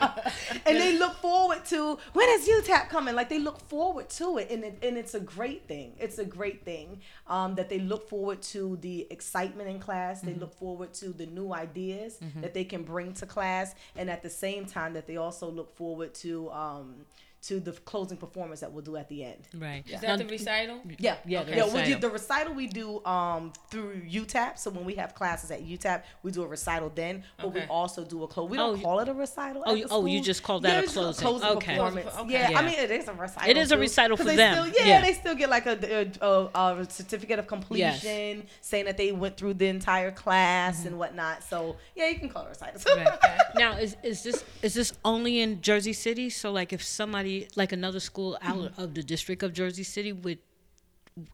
[0.00, 3.14] and they look forward to when is UTAP coming?
[3.14, 5.92] Like they look forward to it, and it, and it's a great thing.
[5.98, 10.20] It's a great thing um, that they look forward to the excitement in class.
[10.20, 14.22] They look forward to the new ideas that they can bring to class, and at
[14.22, 16.50] the same time that they also look forward to.
[16.50, 17.06] Um,
[17.40, 19.36] to the closing performance that we'll do at the end.
[19.56, 19.84] Right.
[19.86, 20.80] Is Now, that the recital?
[20.98, 21.64] Yeah, Yeah, the yeah.
[21.66, 22.00] We do, recital.
[22.00, 24.58] the recital we do um through UTAP.
[24.58, 28.04] So when we have classes at UTAP, we do a recital then, but we also
[28.04, 28.50] do a close.
[28.50, 29.62] We Oh, don't you- call it a recital.
[29.64, 31.48] Oh, at you- the oh, you just call that yeah, a it's just closing.
[31.48, 31.74] Okay.
[31.76, 32.10] performance.
[32.18, 32.32] Okay.
[32.32, 32.58] Yeah, Yeah.
[32.58, 33.48] I mean it is a recital.
[33.50, 34.54] It is a too, for they them.
[34.70, 35.00] Still, yeah, Yeah.
[35.02, 39.36] they still get like a, a, a, a certificate of completion saying that they went
[39.36, 40.86] through the entire class Mm-hmm.
[40.88, 41.44] and whatnot.
[41.44, 42.96] So yeah, you can call it a recital.
[42.96, 43.18] Right.
[43.54, 46.28] Now, is, is this is this only in Jersey City?
[46.30, 48.82] So, like, if somebody like another school out mm-hmm.
[48.82, 50.38] of the district of Jersey City would,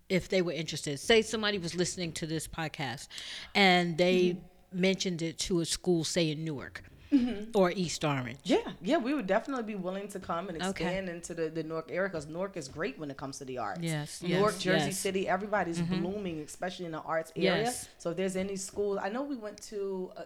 [0.08, 3.08] if they were interested, say somebody was listening to this podcast,
[3.54, 4.80] and they mm-hmm.
[4.80, 6.82] mentioned it to a school, say in Newark
[7.14, 7.50] mm-hmm.
[7.54, 8.38] or East Orange.
[8.44, 10.68] Yeah, yeah, we would definitely be willing to come and Okay.
[10.84, 13.58] expand into the, the Newark area because Newark is great when it comes to the
[13.58, 13.80] arts.
[13.82, 14.98] Yes, Newark, yes, Jersey yes.
[14.98, 17.64] City, everybody's blooming, especially in the arts area.
[17.64, 17.88] Yes.
[17.98, 20.24] So if there's any school, I know we went to a,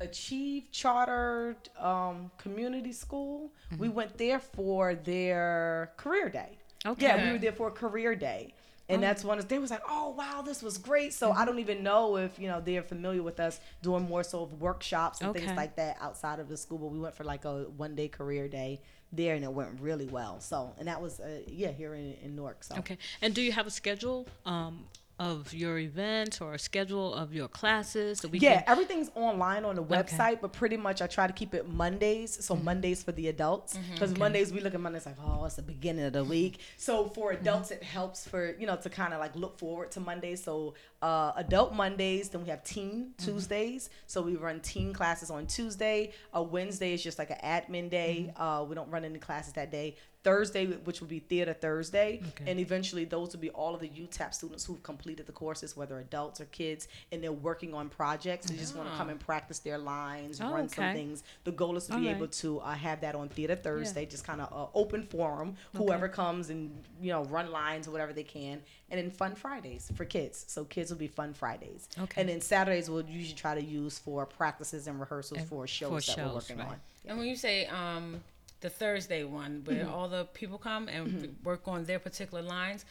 [0.00, 3.52] Achieve Chartered um, Community School.
[3.78, 6.58] We went there for their career day.
[6.86, 7.06] Okay.
[7.06, 8.54] Yeah, we were there for a career day.
[8.88, 11.12] And that's one of they was like, oh wow, this was great.
[11.12, 14.42] So I don't even know if you know they're familiar with us doing more so
[14.42, 15.40] of workshops and Okay.
[15.40, 16.78] things like that outside of the school.
[16.78, 18.80] But we went for like a one day career day
[19.12, 20.40] there, and it went really well.
[20.40, 22.64] So and that was uh, yeah here in, in Newark.
[22.64, 22.98] So Okay.
[23.22, 24.86] And do you have a schedule um,
[25.20, 28.20] of your events or a schedule of your classes?
[28.20, 31.32] So we Yeah, can- everything's online on the website, but pretty much I try to
[31.32, 32.42] keep it Mondays.
[32.44, 32.64] So Mm-hmm.
[32.64, 36.06] Mondays for the adults, because Mondays we look at Mondays like, oh, it's the beginning
[36.06, 36.58] of the week.
[36.78, 37.42] So for Mm-hmm.
[37.42, 40.42] adults, it helps for you know to kind of like look forward to Mondays.
[40.42, 43.24] So uh, adult Mondays, then we have teen Mm-hmm.
[43.24, 43.90] Tuesdays.
[44.06, 46.12] So we run teen classes on Tuesday.
[46.32, 48.26] A Wednesday is just like an admin day.
[48.34, 48.42] Mm-hmm.
[48.42, 49.96] Uh, we don't run any classes that day.
[50.22, 52.50] Thursday, which would be theater Thursday, Okay.
[52.50, 55.98] and eventually those will be all of the UTAP students who've completed the courses, whether
[55.98, 58.50] adults or kids, and they're working on projects.
[58.50, 61.22] They just want to come and practice their lines, Oh, run some things.
[61.44, 62.16] The goal is to All be right.
[62.16, 65.54] able to uh, have that on theater Thursday, just kind of uh, open forum.
[65.74, 66.70] Whoever comes and
[67.00, 68.60] you know run lines or whatever they can,
[68.90, 70.44] and then fun Fridays for kids.
[70.48, 71.88] So kids will be fun Fridays.
[71.98, 72.20] Okay.
[72.20, 76.06] And then Saturdays we'll usually try to use for practices and rehearsals And for shows
[76.06, 76.68] for that we're working right.
[76.68, 76.76] on.
[77.06, 78.20] And when you say um,
[78.60, 79.94] the Thursday one, where Mm-hmm.
[79.94, 82.84] all the people come and work on their particular lines,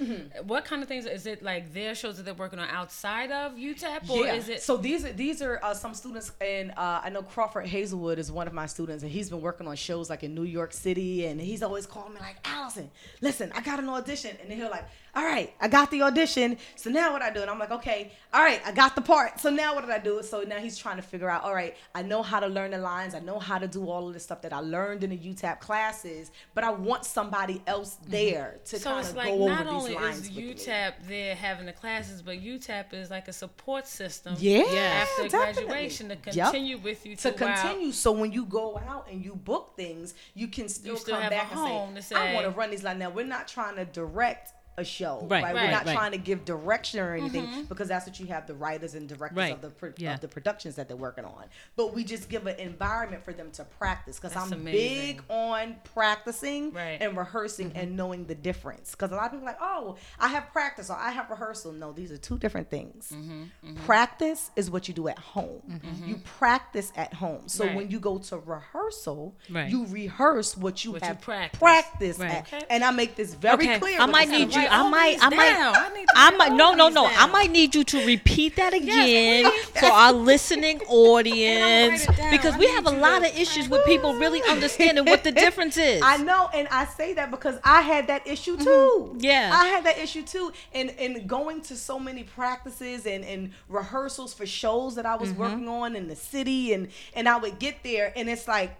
[0.43, 1.71] what kind of things is it like?
[1.75, 4.33] Their shows that they're working on outside of UTAP, or yeah.
[4.33, 4.63] is it?
[4.63, 8.31] So these are these are uh, some students, and uh, I know Crawford Hazelwood is
[8.31, 11.27] one of my students, and he's been working on shows like in New York City,
[11.27, 12.89] and he's always calling me like, Alison,
[13.21, 14.85] listen, I got an audition, and then he'll like,
[15.15, 17.41] all right, I got the audition, so now what I do?
[17.41, 19.99] And I'm like, okay, all right, I got the part, so now what did I
[19.99, 20.21] do?
[20.23, 22.77] So now he's trying to figure out, all right, I know how to learn the
[22.77, 25.17] lines, I know how to do all of this stuff that I learned in the
[25.17, 28.83] UTAP classes, but I want somebody else there to Mm-hmm.
[28.83, 30.53] so kind it's of like go not over only these lines is with me.
[30.53, 34.35] UTAP there having the classes, but UTAP is like a support system.
[34.37, 35.65] Yeah, after definitely.
[35.65, 36.23] graduation to Yep.
[36.51, 37.91] continue with you to continue.
[37.91, 41.51] So when you go out and you book things, you can still, still come back
[41.55, 44.83] and say, "I want to run these lines." Now we're not trying to direct a
[44.85, 45.53] show, Right, right?
[45.53, 45.93] right, We're not right.
[45.95, 47.61] trying to give direction or anything Mm-hmm.
[47.63, 50.15] because that's what you have the writers and directors Right, of the pro- yeah.
[50.15, 51.45] of the productions that they're working on.
[51.75, 54.71] But we just give an environment for them to practice because I'm amazing.
[55.17, 56.97] big on practicing Right.
[57.01, 57.77] and rehearsing mm-hmm.
[57.79, 58.91] and knowing the difference.
[58.91, 61.71] Because a lot of people are like, "Oh, I have practice or I have rehearsal."
[61.73, 63.11] No, these are two different things.
[63.13, 63.85] Mm-hmm, mm-hmm.
[63.85, 65.81] Practice is what you do at home.
[66.05, 67.47] You practice at home.
[67.47, 67.75] So Right.
[67.75, 69.69] when you go to rehearsal, Right.
[69.69, 71.59] you rehearse what you What you have practiced.
[71.59, 72.31] practiced Right.
[72.31, 72.53] at.
[72.53, 72.65] Okay.
[72.69, 73.99] And I make this very okay, clear.
[73.99, 74.61] I might need you.
[74.69, 75.17] Write I might.
[75.21, 75.55] I might.
[75.55, 76.51] I need I might.
[76.51, 77.05] all No, no, these no.
[77.05, 79.65] I might need you to repeat that again please.
[79.79, 84.13] for our listening audience because I we have a lot to of issues with people
[84.13, 86.01] really understanding what the difference is.
[86.03, 88.63] I know, and I say that because I had that issue mm-hmm.
[88.63, 89.17] too.
[89.19, 89.51] Yeah.
[89.53, 90.51] I had that issue too.
[90.73, 95.29] And and going to so many practices and, and rehearsals for shows that I was
[95.29, 95.39] mm-hmm.
[95.39, 98.75] working on in the city and and I would get there and it's like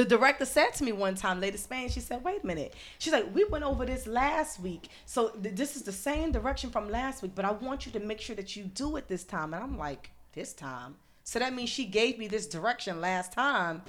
[0.00, 2.74] the director said to me one time, Lady Spain, she said, wait a minute.
[2.98, 4.88] She's like, we went over this last week.
[5.04, 8.00] So th- this is the same direction from last week, but I want you to
[8.00, 9.52] make sure that you do it this time.
[9.52, 10.96] And I'm like, this time?
[11.24, 13.82] So that means she gave me this direction last time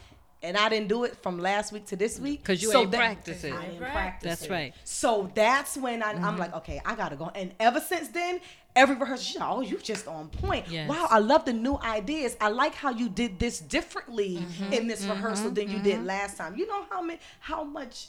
[0.44, 2.92] and I didn't do it from last week to this week 'Cause you so ain't
[2.92, 3.54] that- practice it.
[3.54, 3.92] I didn't Right.
[3.92, 4.74] practice That's right.
[4.84, 6.38] So that's when I, I'm mm-hmm.
[6.40, 7.32] like, okay, I gotta go.
[7.36, 8.42] And ever since then,
[8.76, 10.68] every rehearsal, she's like, oh, you just on point.
[10.70, 10.90] Yes.
[10.90, 12.36] Wow, I love the new ideas.
[12.40, 14.74] I like how you did this differently mm-hmm.
[14.74, 15.54] in this rehearsal mm-hmm.
[15.56, 16.56] than you did last time.
[16.56, 18.08] You know how many, how much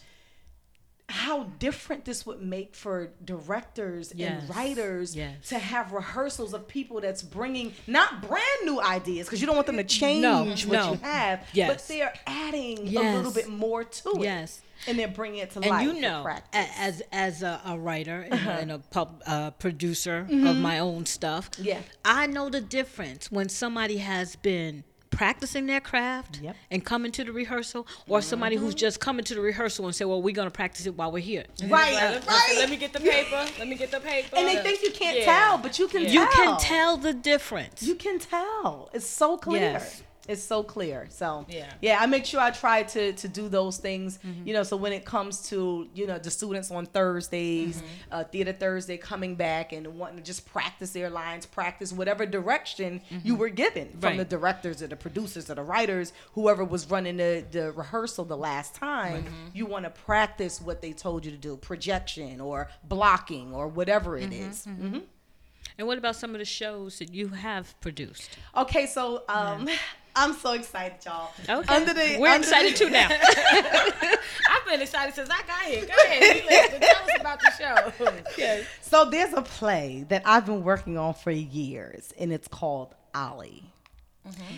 [1.08, 4.40] how different this would make for directors Yes.
[4.42, 5.48] and writers Yes.
[5.50, 9.66] to have rehearsals of people that's bringing not brand new ideas because you don't want
[9.66, 10.90] them to change No, what no.
[10.92, 14.20] you have, but they're adding a little bit more to it.
[14.22, 14.60] Yes.
[14.86, 15.86] and they're bringing it to and life.
[15.86, 20.56] you know, as as a, a writer and, a- and a pub, uh, producer of
[20.56, 21.64] my own stuff, Mm-hmm.
[21.64, 21.80] Yeah.
[22.04, 24.82] I know the difference when somebody has been
[25.12, 26.56] practicing their craft Yep.
[26.70, 28.78] and coming to the rehearsal, or somebody who's mm-hmm.
[28.78, 31.44] just coming to the rehearsal and say, "Well, we're gonna practice it while we're here."
[31.64, 32.54] right, Let, right.
[32.56, 33.46] let me get the paper.
[33.58, 34.36] Let me get the paper.
[34.36, 35.24] and they think you can't Yeah.
[35.24, 36.02] tell, but you can.
[36.02, 36.12] Yeah.
[36.12, 37.82] You can tell the difference.
[37.82, 38.90] You can tell.
[38.92, 39.72] It's so clear.
[39.72, 40.02] Yes.
[40.28, 41.06] It's so clear.
[41.10, 41.66] So Yeah.
[41.80, 44.18] yeah, I make sure I try to to do those things.
[44.18, 44.46] Mm-hmm.
[44.46, 47.86] You know, so when it comes to you know the students on Thursdays, Mm-hmm.
[48.12, 53.00] uh, theater Thursday coming back and wanting to just practice their lines, practice whatever direction
[53.24, 54.06] you were given from Mm-hmm.
[54.06, 54.18] Right.
[54.18, 58.36] the directors or the producers or the writers, whoever was running the the rehearsal the
[58.36, 59.24] last time.
[59.24, 59.48] Mm-hmm.
[59.54, 64.16] You want to practice what they told you to do, projection or blocking or whatever
[64.16, 64.50] it Mm-hmm.
[64.50, 64.66] is.
[64.66, 64.98] Mm-hmm.
[65.78, 68.30] and what about some of the shows that you have produced?
[68.56, 69.68] Okay, so um,
[70.14, 71.30] I'm so excited, y'all.
[71.48, 73.08] Okay, Under the, we're under excited the- too now.
[74.50, 75.86] I've been excited since I got here.
[75.86, 76.36] Go ahead.
[76.44, 76.78] You.
[76.80, 78.12] Tell us about the show.
[78.38, 78.66] Yes.
[78.82, 83.64] So there's a play that I've been working on for years, and it's called Ollie.
[84.28, 84.54] Mm-hmm.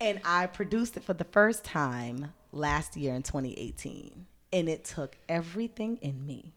[0.00, 4.26] And I produced it for the first time last year in 2018.
[4.52, 6.52] And it took everything in me,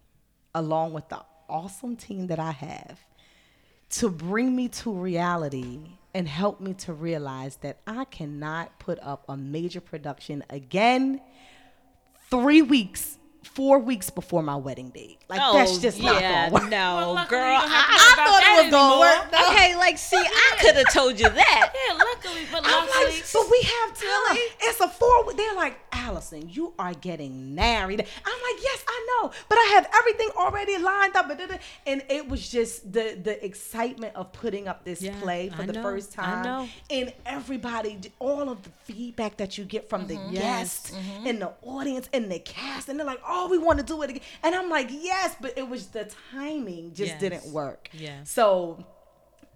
[0.54, 3.00] along with the awesome team that I have,
[3.92, 5.80] to bring me to reality
[6.16, 11.20] and help me to realize that I cannot put up a major production again
[12.30, 15.20] three weeks, four weeks before my wedding date.
[15.30, 16.70] Like oh, that's just not Oh, gonna work.
[16.70, 17.54] no, Well, girl.
[17.54, 19.32] you don't have to I, I thought it was gonna work.
[19.32, 19.52] though.
[19.52, 21.74] okay, like, see, I could have told you that.
[21.88, 23.16] Yeah, luckily, but I'm luckily.
[23.18, 24.38] like, but we have time.
[24.62, 25.34] It's a four.
[25.34, 28.02] They're like, Alison, you are getting married.
[28.02, 31.30] I'm like, yes, I know, but I have everything already lined up.
[31.86, 35.66] And it was just the the excitement of putting up this Yeah, play for I
[35.66, 36.70] the know, first I time, know.
[36.90, 40.34] and everybody, all of the feedback that you get from the mm-hmm.
[40.34, 41.28] guests mm-hmm.
[41.28, 44.10] and the audience and the cast, and they're like, oh, we want to do it
[44.12, 44.22] again.
[44.44, 47.20] And I'm like, yes, but it was the timing just Yes.
[47.20, 47.90] didn't work.
[47.94, 48.24] Yeah.
[48.24, 48.84] So.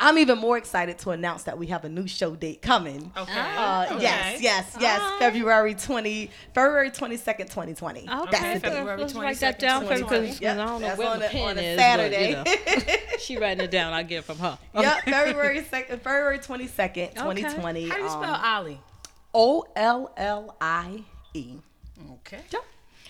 [0.01, 3.11] I'm even more excited to announce that we have a new show date coming.
[3.17, 3.37] Okay.
[3.37, 4.01] Uh, Okay.
[4.03, 5.01] Yes, yes, yes.
[5.01, 5.19] Alright.
[5.19, 7.99] February 20, February 22nd, 2020.
[8.09, 8.61] Okay, That's the date.
[8.61, 10.47] February let's write that 22nd, down because 2020.
[10.47, 11.77] I don't know that's where on the a- pen on a is.
[11.77, 12.33] Saturday.
[12.33, 13.91] But, you know, she writing it down.
[13.91, 14.57] I get it from her.
[14.73, 17.89] yep, February 2nd, February 22nd, 2020.
[17.89, 18.79] How do you spell um, Ollie?
[19.33, 21.03] O L L I
[21.33, 21.55] E.
[22.13, 22.39] Okay.
[22.51, 22.63] Yep.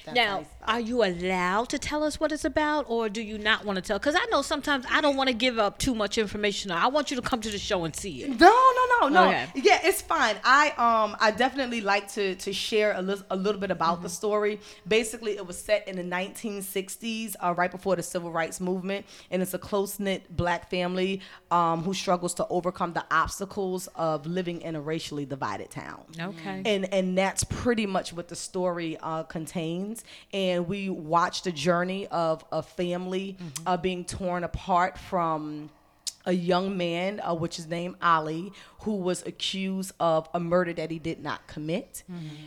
[0.05, 0.58] That's Now, you spell it.
[0.67, 3.81] Are you allowed to tell us what it's about, or do you not want to
[3.81, 3.97] tell?
[3.97, 6.69] Because I know sometimes I don't want to give up too much information.
[6.71, 8.39] I want you to come to the show and see it.
[8.39, 9.27] No, no, no, no.
[9.29, 9.47] Okay.
[9.55, 10.35] Yeah, it's fine.
[10.43, 14.03] I um I definitely like to to share a little a little bit about Mm-hmm.
[14.03, 14.59] the story.
[14.87, 19.41] Basically, it was set in the 1960s, uh, right before the civil rights movement, and
[19.41, 24.61] it's a close knit black family um who struggles to overcome the obstacles of living
[24.61, 26.03] in a racially divided town.
[26.19, 26.61] Okay.
[26.65, 30.03] And and that's pretty much what the story uh, contains.
[30.33, 35.69] And we watch the journey of a family uh, being torn apart from
[36.25, 38.51] a young man, uh, which is named Ollie,
[38.83, 42.03] who was accused of a murder that he did not commit.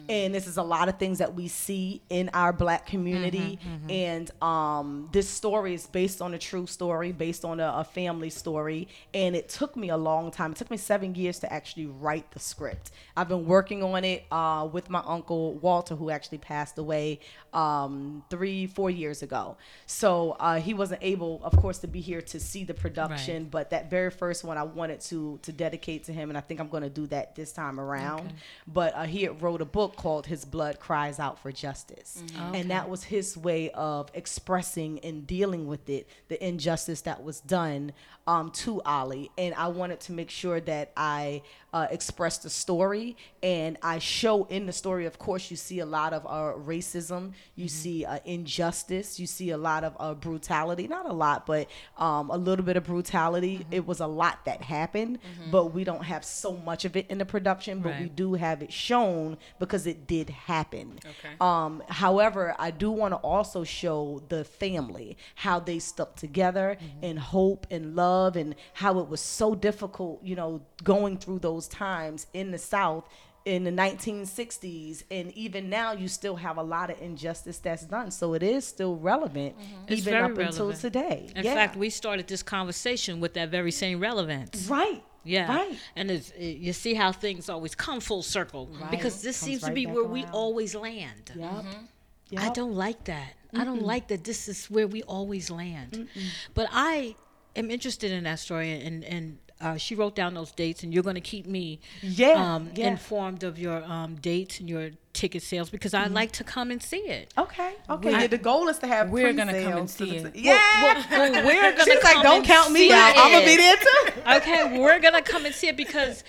[0.09, 3.59] And this is a lot of things that we see in our black community.
[3.91, 8.31] And um, this story is based on a true story, based on a, a family
[8.31, 8.89] story.
[9.13, 10.53] And it took me a long time.
[10.53, 12.93] It took me seven years to actually write the script.
[13.17, 17.21] I've been working on it uh, with my uncle Walter, who actually passed away
[17.53, 19.57] um, three, four years ago.
[19.87, 23.43] So uh, he wasn't able, of course, to be here to see the production.
[23.43, 23.51] Right.
[23.51, 26.61] But that very first one, I wanted to to dedicate to him, and I think
[26.61, 28.33] I'm going to do that this time around.
[28.67, 32.23] But uh, he wrote a book called "His Blood Cries Out for Justice,"
[32.55, 37.41] and that was his way of expressing and dealing with it, the injustice that was
[37.41, 37.93] done
[38.27, 39.31] um, to Ollie.
[39.37, 41.43] And I wanted to make sure that I
[41.73, 45.07] uh, express the story, and I show in the story.
[45.07, 49.51] Of course, you see a lot of uh, racism, you see uh, injustice, you see
[49.51, 50.87] a lot of uh, brutality.
[50.87, 53.67] Not a lot, but um, a little bit of brutality.
[53.71, 55.19] It was a lot that happened,
[55.51, 57.81] but we don't have so much of it in the production.
[57.81, 60.99] But we do have it shown because it did happen.
[60.99, 61.35] Okay.
[61.41, 67.17] Um, however, I do want to also show the family how they stuck together in
[67.17, 72.27] hope and love, and how it was so difficult, you know, going through those times
[72.33, 73.05] in the South
[73.45, 78.11] in the 1960s and even now you still have a lot of injustice that's done
[78.11, 79.75] so it is still relevant mm-hmm.
[79.89, 80.81] It's even up until relevant.
[80.81, 81.55] today In yeah.
[81.55, 84.69] fact, we started this conversation with that very same relevance.
[84.69, 85.49] right Yeah.
[85.57, 89.51] right And it's, it, you see how things always come full circle because this Comes
[89.51, 91.33] seems to be where we always land.
[91.35, 91.51] yep.
[91.51, 92.39] Mm-hmm.
[92.39, 92.55] I Yep.
[92.55, 93.35] don't like that.
[93.55, 96.09] I don't like that this is where we always land.
[96.55, 97.15] But I
[97.55, 101.03] am interested in that story, and and uh, she wrote down those dates, and you're
[101.03, 102.89] going to keep me Yeah, um, yeah.
[102.89, 106.83] informed of your um, dates and your ticket sales because I'd like to come and
[106.83, 107.33] see it.
[107.37, 110.35] okay okay We- yeah, the goal is to have We're gonna come and see it.
[110.35, 113.31] yeah Well, well, we're gonna she's like come don't and count me see out i'm
[113.33, 116.25] gonna be it." there too okay, we're gonna come and see it because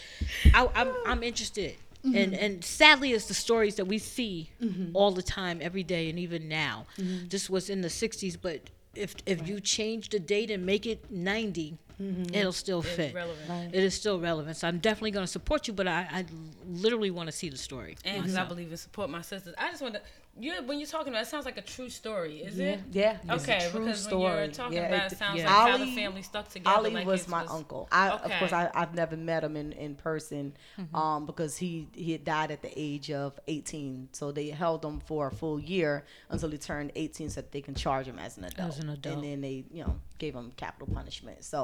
[0.54, 1.76] I, I'm I'm interested.
[2.06, 2.18] Mm-hmm.
[2.18, 4.50] And and sadly, it's the stories that we see
[4.94, 6.86] all the time, every day, and even now.
[6.98, 7.30] Mm-hmm.
[7.30, 8.60] This was in the '60s, but
[8.96, 12.34] if if you change the date and make it 90, Mm-hmm.
[12.34, 13.14] it'll still fit.
[13.14, 13.74] relevant.
[13.74, 14.58] It is still relevant.
[14.58, 16.26] So I'm definitely going to support you, but I, I
[16.68, 17.96] literally want to see the story.
[18.04, 19.54] And because I believe in support my sisters.
[19.60, 20.02] I just want to.
[20.40, 22.80] You when you're talking about it, sounds like a true story, is it?
[22.92, 25.38] yeah it's Okay, a true because when story you're talking yeah, about it, it sounds
[25.40, 25.46] yeah.
[25.64, 26.76] like how the family stuck together.
[26.76, 27.88] Ollie like was it my uncle.
[27.92, 30.96] I, Of course, I, I've never met him in, in person Mm-hmm.
[30.96, 34.10] um, because he, he had died at the age of 18.
[34.12, 37.62] So they held him for a full year until he turned 18 so that they
[37.62, 38.70] can charge him as an adult.
[38.70, 39.16] As an adult.
[39.16, 41.40] And then they, you know, gave him capital punishment.
[41.54, 41.62] So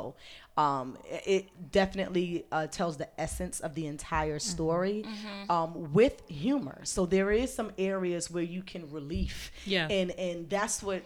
[0.65, 0.87] um,
[1.17, 1.43] it, it
[1.79, 4.55] definitely uh, tells the essence of the entire Mm-hmm.
[4.55, 4.97] story
[5.55, 6.77] Um, with humor.
[6.83, 9.35] So there is some areas where you can relief.
[9.75, 9.87] Yeah.
[9.97, 11.01] And, and that's what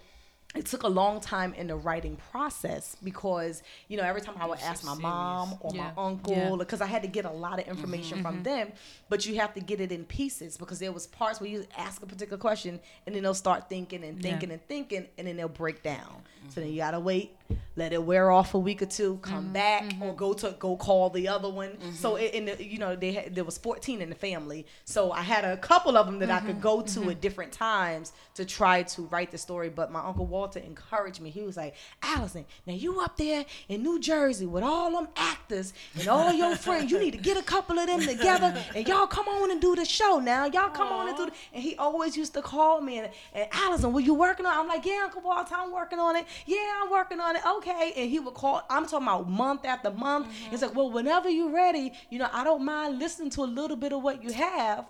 [0.55, 4.45] it took a long time in the writing process because you know every time I
[4.45, 5.91] would ask my mom or Yeah.
[5.95, 6.55] my uncle Yeah.
[6.57, 8.43] because I had to get a lot of mm-hmm, information from mm-hmm.
[8.43, 8.71] them,
[9.09, 12.01] but you have to get it in pieces because there was parts where you ask
[12.03, 14.29] a particular question and then they'll start thinking and Yeah.
[14.31, 16.23] thinking and thinking and then they'll break down.
[16.49, 16.73] So then mm-hmm.
[16.73, 17.35] you gotta wait,
[17.75, 20.15] let it wear off a week or two, come mm-hmm, back or mm-hmm.
[20.15, 21.69] go to go call the other one.
[21.69, 21.91] Mm-hmm.
[21.91, 25.11] So it, in the, you know they had, there was 14 in the family, so
[25.11, 28.45] I had a couple of them that I could go to at different times to
[28.45, 29.69] try to write the story.
[29.69, 31.29] But my uncle Walter encouraged me.
[31.29, 35.73] He was like, Alison, now you up there in New Jersey with all them actors
[35.97, 36.91] and all your friends.
[36.91, 39.75] You need to get a couple of them together and y'all come on and do
[39.75, 40.45] the show now.
[40.45, 43.47] Y'all come on and do the and he always used to call me and, and
[43.51, 44.59] Alison, were you working on it?
[44.59, 46.25] I'm like, Yeah, Uncle Walter, I'm working on it.
[46.45, 47.41] Yeah, I'm working on it.
[47.45, 47.62] Okay.
[47.71, 50.27] And he would call, I'm talking about month after month.
[50.27, 50.49] Mm-hmm.
[50.51, 53.77] He's like, Well, whenever you're ready, you know, I don't mind listening to a little
[53.77, 54.85] bit of what you have.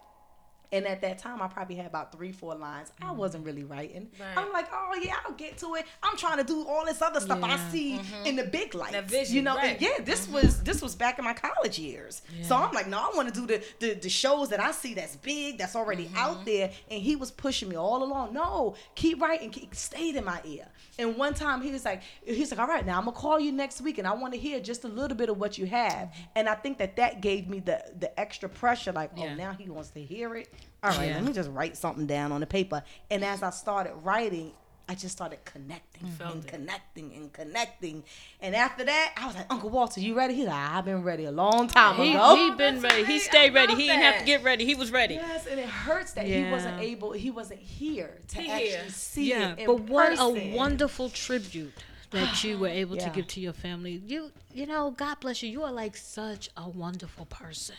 [0.74, 2.92] And at that time, I probably had about three, four lines.
[3.00, 3.18] I mm-hmm.
[3.18, 4.10] wasn't really writing.
[4.20, 4.36] Right.
[4.36, 5.86] I'm like, oh yeah, I'll get to it.
[6.02, 7.70] I'm trying to do all this other stuff I Yeah.
[7.70, 8.26] see mm-hmm.
[8.26, 8.94] in the big lights.
[8.94, 9.74] That vision, you know, right.
[9.74, 10.34] and yeah, this mm-hmm.
[10.34, 12.24] was this was back in my college years.
[12.42, 14.96] So I'm like, no, I want to do the, the the shows that I see
[14.96, 16.72] that's big, that's already out there.
[16.90, 18.34] And he was pushing me all along.
[18.34, 20.66] No, keep writing, keep stayed in my ear.
[20.98, 23.52] And one time he was like, he's like, all right, now I'm gonna call you
[23.52, 26.14] next week, and I want to hear just a little bit of what you have.
[26.36, 29.70] And I think that that gave me the the extra pressure, like, oh, now he
[29.70, 30.50] wants to hear it.
[30.84, 31.16] All right, Yeah.
[31.16, 32.84] let me just write something down on the paper.
[33.10, 34.52] And as I started writing,
[34.90, 36.48] I just started connecting Felt and it.
[36.50, 38.04] connecting and connecting.
[38.42, 40.34] And after that, I was like, Uncle Walter, you ready?
[40.34, 42.36] He's like, I've been ready a long time He ago.
[42.36, 43.06] he been that's ready.
[43.06, 43.70] He stayed ready.
[43.72, 44.66] love He didn't have to get ready.
[44.66, 45.14] He was ready.
[45.16, 48.90] Yes, and it hurts that he wasn't able, he wasn't here to He actually here.
[48.90, 51.74] see yeah, it in but what a wonderful tribute
[52.12, 54.02] that you were able to give to your family.
[54.06, 55.50] You you know, God bless you.
[55.50, 57.76] You are like such a wonderful person.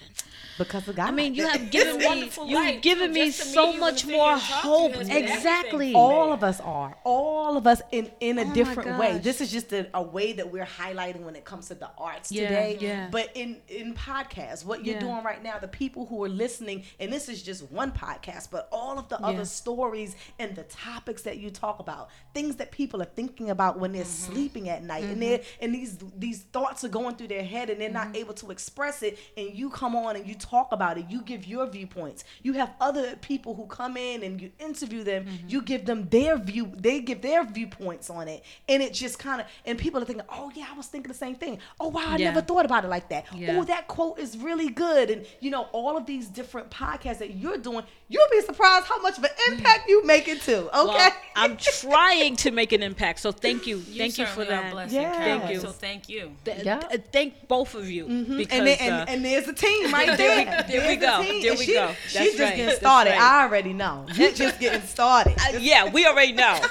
[0.58, 1.08] because of God.
[1.08, 4.32] I mean, you have given me you've given me so much and sit here more
[4.32, 4.92] and talk to you hope.
[4.94, 5.36] has been everything.
[5.36, 5.94] Exactly.
[5.94, 9.50] all of us are all of us in in a Oh different way this is
[9.50, 12.78] just a, a way that we're highlighting when it comes to the arts Yeah, today
[12.80, 13.08] yeah.
[13.10, 15.00] but in in podcasts what you're Yeah.
[15.00, 18.68] doing right now the people who are listening and this is just one podcast but
[18.72, 19.26] all of the Yeah.
[19.28, 23.78] other stories and the topics that you talk about things that people are thinking about
[23.78, 24.32] when they're Mm-hmm.
[24.34, 27.80] sleeping at night and they're and these these thoughts are going through their head and
[27.80, 28.12] they're Mm-hmm.
[28.12, 31.20] not able to express it and you come on and you talk about it you
[31.22, 35.48] give your viewpoints you have other people who come in and you interview them Mm-hmm.
[35.48, 39.40] you give them their view they give their viewpoints on it and it just kind
[39.40, 42.02] of and people are thinking oh yeah i was thinking the same thing oh wow
[42.06, 42.30] i Yeah.
[42.30, 43.56] never thought about it like that Yeah.
[43.58, 47.34] oh that quote is really good and you know all of these different podcasts that
[47.36, 51.10] you're doing you'll be surprised how much of an impact you make it too okay
[51.10, 53.18] Well, I'm trying to make an impact.
[53.18, 53.78] So thank you.
[53.78, 54.70] You thank you for that.
[54.70, 55.16] blessed Yes.
[55.16, 55.60] and Thank you.
[55.60, 56.30] So thank you.
[56.62, 56.80] Yeah.
[56.80, 60.16] th- thank both of you because and, then, and, uh, and there's a team right
[60.16, 60.64] there.
[60.68, 61.22] There we go.
[61.22, 61.92] There we she, go.
[62.04, 62.56] She's That's just right.
[62.56, 63.10] getting started.
[63.10, 63.20] right.
[63.20, 64.06] I already know.
[64.14, 65.36] She's just getting started.
[65.38, 66.60] Uh, yeah, we already know.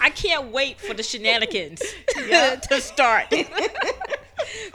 [0.00, 1.82] I can't wait for the shenanigans
[2.14, 3.30] to start.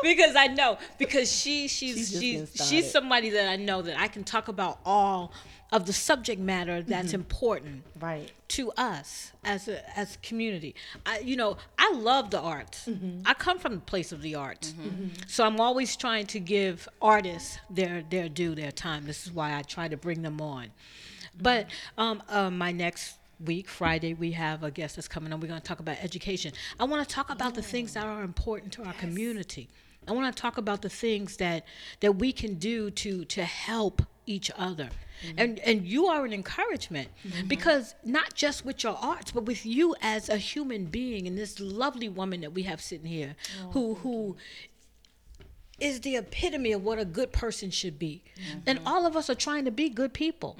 [0.01, 4.07] because I know because she she's She's she's she's, somebody that I know that I
[4.07, 5.31] can talk about all
[5.71, 7.15] of the subject matter that's mm-hmm.
[7.15, 8.29] important Right.
[8.49, 10.75] to us as a as a community.
[11.05, 12.85] I you know, I love the arts.
[12.87, 13.21] Mm-hmm.
[13.25, 14.71] I come from the place of the arts.
[14.73, 15.07] Mm-hmm.
[15.27, 19.05] So I'm always trying to give artists their their due, their time.
[19.05, 20.67] This is why I try to bring them on.
[21.39, 21.67] But
[21.97, 25.39] um uh, my next week Friday we have a guest that's coming on.
[25.39, 26.51] We're going to talk about education.
[26.79, 29.69] I want to talk about the things that are important to our community.
[30.07, 31.65] I want to talk about the things that
[32.01, 34.89] that we can do to to help each other.
[35.25, 35.39] Mm-hmm.
[35.39, 37.47] And and you are an encouragement mm-hmm.
[37.47, 41.59] because not just with your arts, but with you as a human being and this
[41.59, 44.37] lovely woman that we have sitting here oh, who who
[45.79, 48.23] is the epitome of what a good person should be.
[48.35, 48.59] Mm-hmm.
[48.67, 50.57] And all of us are trying to be good people.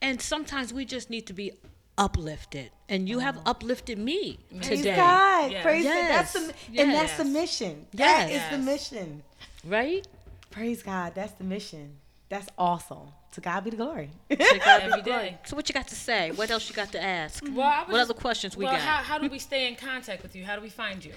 [0.00, 1.52] And sometimes we just need to be
[1.96, 2.70] uplifted.
[2.88, 3.50] And you have oh.
[3.50, 4.96] uplifted me Praise today.
[4.96, 5.52] God.
[5.52, 5.62] Yes.
[5.62, 5.92] Praise God.
[5.94, 6.84] That's the Yes.
[6.84, 7.32] and that's the Yes.
[7.32, 7.86] mission.
[7.94, 8.52] That is Yes.
[8.52, 9.22] the mission.
[9.64, 10.06] Right?
[10.50, 11.14] Praise God.
[11.14, 11.98] That's the mission.
[12.32, 13.08] That's awesome.
[13.32, 14.08] To God be the glory.
[14.30, 15.36] Every day.
[15.44, 16.30] So what you got to say?
[16.30, 17.44] What else you got to ask?
[17.44, 18.80] Well, What just- other questions we well, got?
[18.80, 20.42] How, how do we stay in contact with you?
[20.42, 21.12] How do we find you?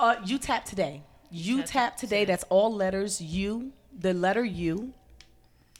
[0.00, 1.02] Uh, you tap today.
[1.30, 2.24] You Tap tap today.
[2.24, 3.20] That's all letters.
[3.20, 4.94] U, the letter U,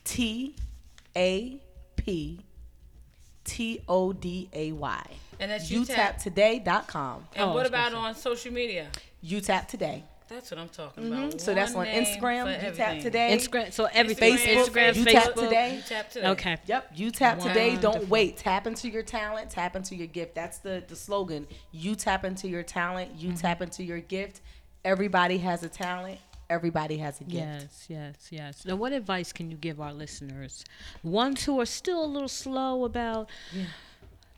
[0.05, 0.55] T,
[1.16, 1.62] A,
[1.97, 2.41] P,
[3.45, 5.03] T O D A Y.
[5.41, 7.26] And that's UTaptoday.com.
[7.35, 8.89] And Oh, what about on social media?
[9.22, 10.05] You tap today.
[10.35, 11.41] That's what I'm talking about.
[11.41, 12.45] So that's on Instagram.
[12.45, 13.03] for You tap everything.
[13.03, 13.37] today.
[13.37, 13.72] Instagram.
[13.72, 14.35] So everything.
[14.37, 15.12] Facebook, Instagram, you Facebook.
[15.12, 15.74] tap today.
[15.76, 16.28] You tap today.
[16.28, 16.57] Okay.
[16.66, 17.76] Yep, you tap today.
[17.76, 18.37] Don't wait.
[18.37, 19.51] Tap into your talent.
[19.51, 20.35] Tap into your gift.
[20.35, 21.47] That's the the slogan.
[21.72, 23.12] You tap into your talent.
[23.16, 23.39] You Mm-hmm.
[23.39, 24.41] tap into your gift.
[24.85, 26.18] Everybody has a talent.
[26.51, 27.37] Everybody has a gift.
[27.37, 28.64] Yes, yes, yes.
[28.66, 30.62] Now, what advice can you give our listeners?
[31.03, 33.30] Ones who are still a little slow about.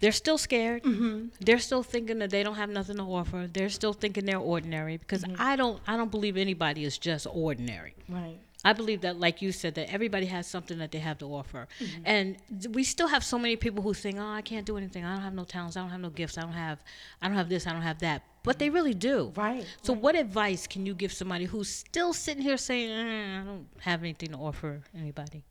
[0.01, 0.83] They're still scared.
[0.83, 1.29] Mm-hmm.
[1.41, 3.49] They're still thinking that they don't have nothing to offer.
[3.51, 5.41] They're still thinking they're ordinary because Mm-hmm.
[5.41, 5.81] I don't.
[5.87, 7.95] I don't believe anybody is just ordinary.
[8.09, 8.39] Right.
[8.65, 11.69] I believe that, like you said, that everybody has something that they have to offer,
[11.81, 12.03] Mm-hmm.
[12.05, 12.37] and
[12.75, 15.05] we still have so many people who think, "Oh, I can't do anything.
[15.05, 15.77] I don't have no talents.
[15.77, 16.37] I don't have no gifts.
[16.37, 16.79] I don't have,
[17.23, 17.67] I don't have this.
[17.67, 19.33] I don't have that." But they really do.
[19.35, 23.45] Right, So, what advice can you give somebody who's still sitting here saying, eh, "I
[23.45, 25.43] don't have anything to offer anybody"?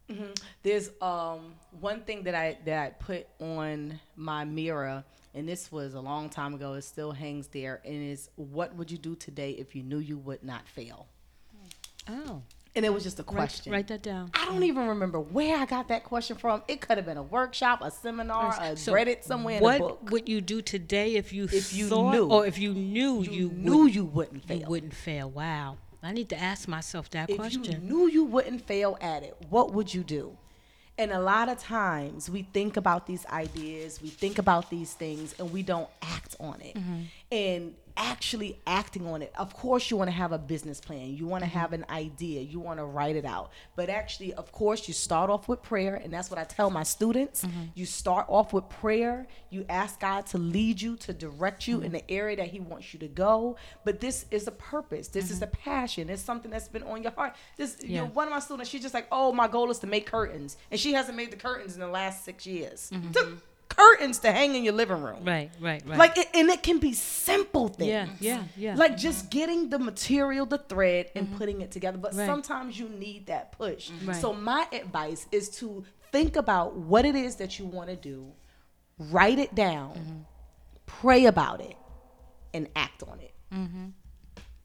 [0.64, 5.94] There's um one thing that I that I put on my mirror, and this was
[5.94, 6.74] a long time ago.
[6.80, 10.18] It still hangs there, and is what would you do today if you knew you
[10.18, 11.08] would not fail?
[12.08, 12.44] Oh,
[12.76, 13.72] And it was just a question.
[13.72, 14.32] write that down.
[14.34, 16.62] I don't even remember where I got that question from.
[16.68, 19.64] It could have been a workshop, a seminar, a So read it somewhere in a
[19.64, 20.12] What book.
[20.12, 22.28] would you do today if you If you thought, knew.
[22.30, 24.60] or if you knew you, you would- knew you wouldn't fail.
[24.60, 25.30] you wouldn't fail?
[25.30, 27.64] Wow, I need to ask myself that if question.
[27.64, 30.38] you knew you wouldn't fail at it, what would you do?
[30.98, 35.34] And a lot of times we think about these ideas, we think about these things,
[35.40, 36.76] and we don't act on it.
[36.76, 37.02] Mm-hmm.
[37.32, 41.26] And actually acting on it, of course, you want to have a business plan, you
[41.26, 41.60] want to Mm-hmm.
[41.60, 43.52] have an idea, you want to write it out.
[43.76, 46.84] But actually, of course, you start off with prayer, and that's what I tell my
[46.84, 47.46] students.
[47.46, 47.62] Mm-hmm.
[47.76, 51.84] You start off with prayer, you ask God to lead you, to direct you in
[51.86, 51.92] Mm-hmm.
[51.94, 53.58] the area that He wants you to go.
[53.84, 55.34] But this is a purpose, this Mm-hmm.
[55.34, 57.36] is a passion, it's something that's been on your heart.
[57.58, 59.88] This, you know, one of my students, she's just like, oh, my goal is to
[59.88, 60.58] make curtains.
[60.72, 62.92] And she hasn't made the curtains in the last six years.
[63.78, 65.18] Curtains to hang in your living room.
[65.18, 65.28] Mm-hmm.
[65.28, 65.98] Right, right, right.
[65.98, 67.90] Like, it, and it can be simple things.
[67.90, 68.76] yeah, yeah, yeah.
[68.76, 71.98] Like just getting the material, the thread, and putting it together.
[71.98, 72.20] But Mm-hmm.
[72.22, 72.26] Right.
[72.28, 73.92] sometimes you need that push.
[74.06, 74.16] Right.
[74.16, 78.32] So my advice is to think about what it is that you want to do,
[78.98, 80.20] write it down, Mm-hmm.
[80.86, 81.76] pray about it,
[82.54, 83.34] and act on it.
[83.54, 83.86] Mm-hmm.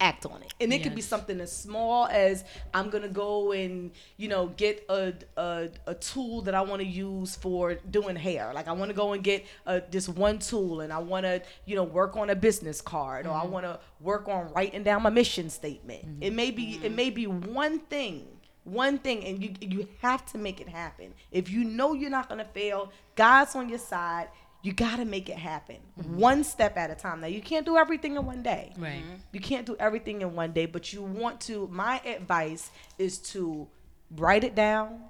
[0.03, 3.91] Act on it, and it could be something as small as I'm gonna go and
[4.17, 8.53] you know get a a, a tool that I want to use for doing hair.
[8.55, 11.43] Like I want to go and get uh this one tool, and I want to
[11.67, 13.51] you know work on a business card, or I mm-hmm.
[13.53, 16.07] want to work on writing down my mission statement.
[16.07, 16.23] Mm-hmm.
[16.23, 16.97] It may be it mm-hmm.
[16.97, 18.27] may be one thing
[18.65, 21.13] one thing and you you have to make it happen.
[21.33, 24.29] If you know you're not going to fail god's on your side
[24.63, 26.17] you got to make it happen mm-hmm.
[26.19, 29.03] one step at a time now you can't do everything in one day Right.
[29.03, 29.15] Mm-hmm.
[29.33, 33.69] you can't do everything in one day but you want to my advice is to
[34.17, 35.01] write it down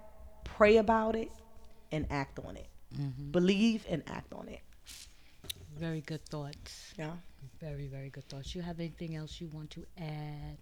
[0.45, 1.31] pray about it
[1.93, 3.31] and act on it mm-hmm.
[3.31, 4.61] believe and act on it
[5.79, 6.93] Very good thoughts.
[6.99, 7.17] yeah
[7.61, 8.55] Very, very good thoughts.
[8.55, 10.57] You have anything else you want to add?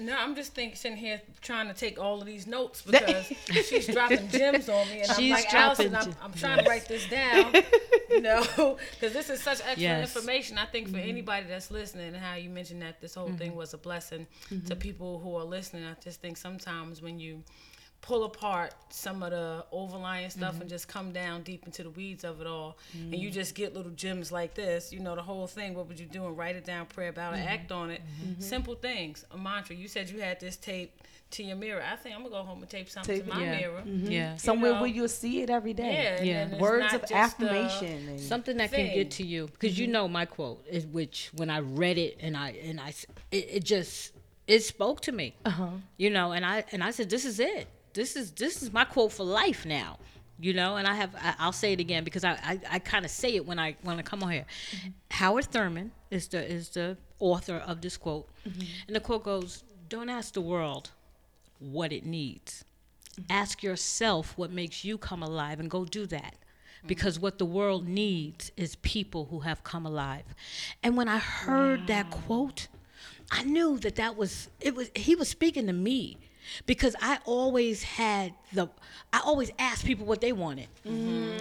[0.00, 3.26] No, I'm just thinking, sitting here trying to take all of these notes because
[3.68, 6.86] she's dropping gems on me, and She's I'm like, Alison, I'm, I'm trying to write
[6.88, 7.52] this down,
[8.08, 8.42] you know,
[8.92, 10.08] because this is such excellent Yes.
[10.10, 10.18] Mm-hmm.
[10.18, 10.58] information.
[10.58, 13.74] I think for anybody that's listening, and how you mentioned that this whole thing was
[13.74, 14.26] a blessing
[14.66, 15.84] to people who are listening.
[15.84, 17.42] I just think sometimes when you
[18.04, 20.68] pull apart some of the overlying stuff and mm-hmm.
[20.68, 22.76] just come down deep into the weeds of it all.
[22.92, 23.34] And you mm-hmm.
[23.34, 26.26] just get little gems like this you know the whole thing what would you do?
[26.26, 27.48] And write it down pray about it mm-hmm.
[27.48, 28.02] act on it.
[28.40, 29.24] Simple things.
[29.30, 29.74] A mantra.
[29.74, 31.00] You said you had this tape
[31.30, 31.82] to your mirror.
[31.82, 33.56] I think i'm gonna go home and tape something Tape to my Yeah.
[33.56, 33.82] mirror.
[33.86, 34.36] Yeah.
[34.36, 34.80] Somewhere know.
[34.82, 35.92] where you'll see it every day.
[35.92, 36.44] yeah, and Yeah.
[36.44, 38.08] then Words of affirmation.
[38.08, 39.46] and, something that can get to you.
[39.46, 42.92] Because you know my quote is which when i read it and i and i
[43.30, 44.12] it, it just
[44.46, 45.34] it spoke to me.
[45.46, 45.68] Uh-huh.
[45.96, 48.84] you know and i and i said this is it this is this is my
[48.84, 49.98] quote for life now
[50.40, 50.76] you know?
[50.76, 53.34] And i have I, i'll say it again because i i, I kind of say
[53.36, 54.46] it when i when i come on here.
[54.76, 54.88] Mm-hmm.
[55.10, 58.28] Howard thurman is the is the author of this quote.
[58.48, 58.62] Mm-hmm.
[58.86, 60.90] And the quote goes don't ask the world
[61.58, 62.64] what it needs.
[63.12, 63.32] Mm-hmm.
[63.32, 66.36] Ask yourself what makes you come alive and go do that.
[66.86, 70.24] Because what the world needs is people who have come alive.
[70.82, 72.68] And when i heard that quote
[73.30, 76.18] i knew that that was it was he was speaking to me
[76.66, 78.68] because i always had the
[79.12, 80.68] i always asked people what they wanted.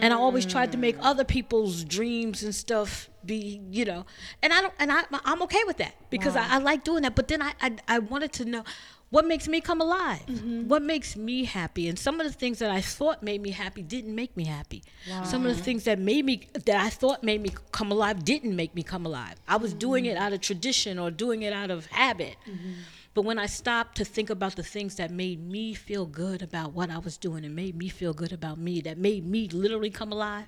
[0.01, 4.05] And i always tried to make other people's dreams and stuff be you know
[4.41, 7.15] and i don't and i i'm okay with that because I, I like doing that.
[7.15, 8.63] But then I, I i wanted to know
[9.09, 10.67] what makes me come alive mm-hmm.
[10.67, 11.87] what makes me happy.
[11.87, 14.83] And some of the things that i thought made me happy didn't make me happy.
[15.23, 18.55] Some of the things that made me that i thought made me come alive didn't
[18.55, 19.35] make me come alive.
[19.47, 20.21] I was doing it mm.
[20.21, 22.73] out of tradition or doing it out of habit mm-hmm.
[23.13, 26.73] But when i stopped to think about the things that made me feel good about
[26.73, 29.89] what i was doing and made me feel good about me that made me literally
[29.89, 30.47] come alive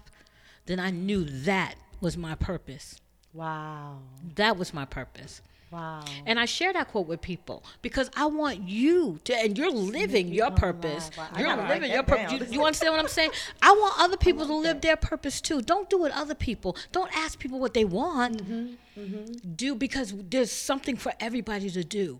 [0.65, 2.99] then i knew that was my purpose
[3.33, 3.99] wow.
[4.35, 5.41] that was my purpose
[5.71, 6.05] Wow.
[6.25, 10.29] and I share that quote with people because I want you to, and you're living
[10.29, 11.09] your purpose.
[11.17, 12.31] Wow, You're living your purpose.
[12.31, 13.31] You, you understand what I'm saying?
[13.61, 15.61] I want other people to live their purpose too.
[15.61, 16.77] Don't do it other people.
[16.93, 18.41] Don't ask people what they want.
[19.55, 22.19] Do because there's something for everybody to do.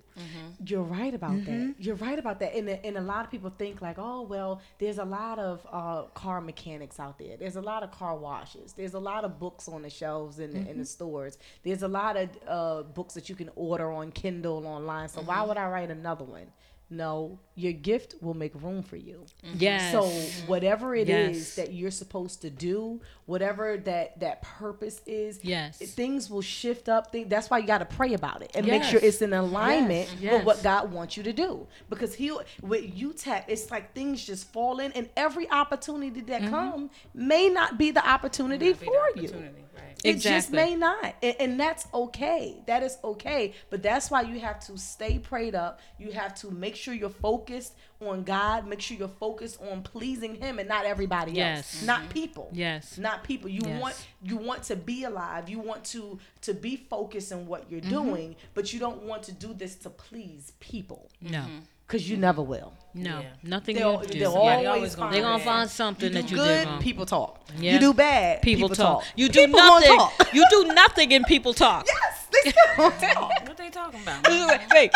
[0.66, 1.68] You're right about Mm-hmm.
[1.68, 1.76] that.
[1.80, 2.56] You're right about that.
[2.56, 6.04] And, and a lot of people think like, oh well, there's a lot of uh,
[6.14, 7.38] car mechanics out there.
[7.38, 8.74] There's a lot of car washes.
[8.74, 10.80] There's a lot of books on the shelves in the, in Mm-hmm.
[10.80, 11.38] the stores.
[11.64, 15.08] There's a lot of uh, books that you can order on Kindle online.
[15.10, 15.28] So Mm-hmm.
[15.30, 16.48] why would I write another one?
[16.90, 19.26] No, your gift will make room for you.
[19.58, 19.92] Yes.
[19.92, 20.04] So
[20.48, 21.56] whatever it is Yes.
[21.56, 25.78] that you're supposed to do, whatever that that purpose is, Yes.
[25.80, 27.12] things will shift up.
[27.12, 30.10] Thing that's why you got to pray about it and make sure it's in alignment
[30.20, 30.34] Yes.
[30.34, 31.66] with what God wants you to do.
[31.90, 36.50] Because He'll with UTAP, it's like things just fall in, and every opportunity that Mm-hmm.
[36.54, 39.24] come may not be the opportunity Be the for you.
[39.24, 40.02] opportunity, right.
[40.04, 42.62] It just may not, and, and that's okay.
[42.68, 43.54] That is okay.
[43.72, 45.80] But that's why you have to stay prayed up.
[45.98, 48.68] You have to make sure you're focused on God.
[48.68, 51.76] Make sure you're focused on pleasing Him and not everybody Yes.
[51.76, 52.50] else, not people.
[52.54, 52.98] Yes.
[52.98, 53.50] not people.
[53.50, 53.82] You Yes.
[53.82, 55.50] want you want to be alive.
[55.50, 57.90] You want to to be focused in what you're Mm-hmm.
[58.10, 61.44] doing, but you don't want to do this to please people No.
[61.88, 62.74] because you never will.
[62.94, 63.20] No.
[63.20, 63.30] Yeah.
[63.44, 64.20] Nothing They'll, you do.
[64.20, 65.46] they'll Somebody always always gonna find They're gonna bad.
[65.46, 66.82] find something you that do you good, did wrong.
[66.82, 67.42] people talk.
[67.60, 67.74] Yeah.
[67.74, 69.04] You do bad, People, talk.
[69.16, 69.98] You do People nothing.
[69.98, 70.34] talk.
[70.34, 71.86] You do nothing and people talk.
[71.96, 73.32] Yes, they still talk.
[73.48, 74.28] What they talking about?
[74.74, 74.92] wait,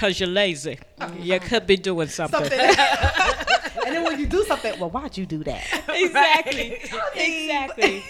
[0.00, 0.08] wait.
[0.08, 0.78] Cause you're lazy.
[1.18, 2.40] You could be doing something.
[2.40, 2.58] something.
[3.86, 5.64] and then when you do something, well, why'd you do that?
[5.88, 6.78] exactly.
[7.14, 8.04] Exactly.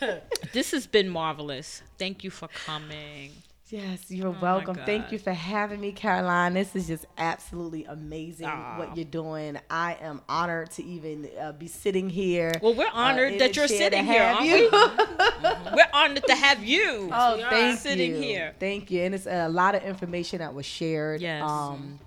[0.52, 1.82] this has been marvelous.
[1.98, 3.32] Thank you for coming.
[3.70, 4.76] Yes, you're my welcome.
[4.84, 6.54] Thank you for having me, Caroline.
[6.54, 8.78] This is just absolutely amazing Aw.
[8.78, 9.58] what you're doing.
[9.70, 12.52] I am honored to even uh, be sitting here.
[12.60, 14.68] Well, we're uh, honored in that you're sitting here, aren't you.
[15.72, 17.10] We're honored to have you.
[17.12, 18.20] Oh, we thank Sitting you.
[18.20, 18.54] here.
[18.58, 19.02] Thank you.
[19.02, 21.20] And it's a lot of information that was shared.
[21.20, 21.48] Yes.
[21.48, 21.98] Um,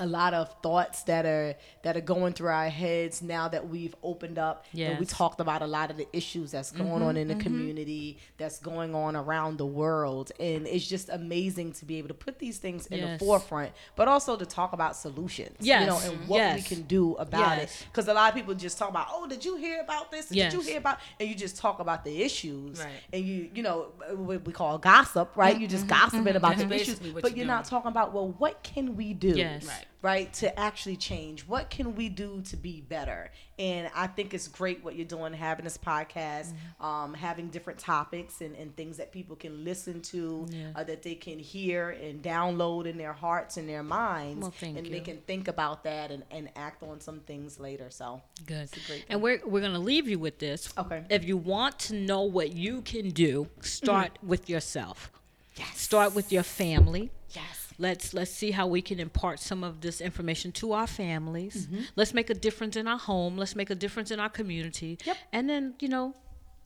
[0.00, 3.94] a lot of thoughts that are that are going through our heads now that we've
[4.02, 7.16] opened up and we Mm-hmm, talked about a lot of the issues that's going on
[7.16, 10.32] in the community that's going on around the world.
[10.40, 13.18] And it's just amazing to be able to put these things in Yes.
[13.20, 17.14] the forefront but also to talk about solutions you know and what we can do
[17.14, 17.82] about Yes.
[17.82, 20.28] it because a lot of people just talk about oh did you hear about this?
[20.28, 22.80] Did you hear about and you just talk about the issues.
[22.80, 22.90] Right.
[23.12, 25.58] and you you know what we call gossip right?
[25.58, 28.96] You're just gossiping about the issues but you're you're not talking about well what can
[28.96, 29.28] we do?
[29.36, 29.66] Yes.
[29.66, 29.83] Right.
[30.02, 34.48] Right to actually change what can we do to be better and i think it's
[34.48, 36.84] great what you're doing having this podcast Mm-hmm.
[36.84, 40.70] um, having different topics and, and things that people can listen to Yeah.
[40.76, 44.76] uh, that they can hear and download in their hearts and their minds Well, thank
[44.76, 44.92] and you.
[44.92, 48.68] they can think about that and, and act on some things later so Good.
[49.08, 50.72] And we're we're gonna leave you with this.
[50.76, 51.04] Okay.
[51.08, 55.10] If you want to know what you can do, start with yourself.
[55.56, 55.80] Yes.
[55.80, 57.10] Start with your family.
[57.30, 61.66] yes Let's let's see how we can impart some of this information to our families.
[61.66, 61.82] Mm-hmm.
[61.96, 63.36] Let's make a difference in our home.
[63.36, 64.98] Let's make a difference in our community.
[65.04, 65.16] Yep.
[65.32, 66.14] And then you know,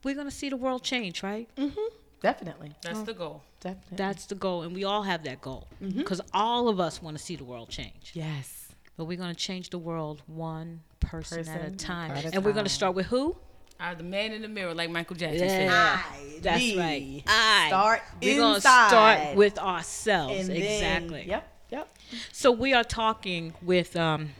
[0.04, 1.48] we're gonna see the world change, right?
[1.56, 1.88] mm-hmm.
[2.22, 3.42] definitely That's the goal.
[3.60, 5.98] definitely That's the goal, and we all have that goal Mm-hmm.
[5.98, 8.10] because all of us want to see the world change.
[8.14, 8.54] yes
[8.96, 12.10] but we're going to change the world one person, at a time.
[12.10, 13.36] at a and we're going to start with who?
[13.80, 15.48] Uh, the man in the mirror, like Michael Jackson Yeah.
[15.48, 15.70] said.
[15.70, 16.78] I, That's me.
[16.78, 17.22] right.
[17.28, 17.68] I.
[17.68, 20.40] Start We're going to start with ourselves.
[20.40, 21.24] And then- exactly.
[21.28, 21.52] Yep.
[21.70, 21.98] Yep.
[22.32, 24.30] So we are talking with um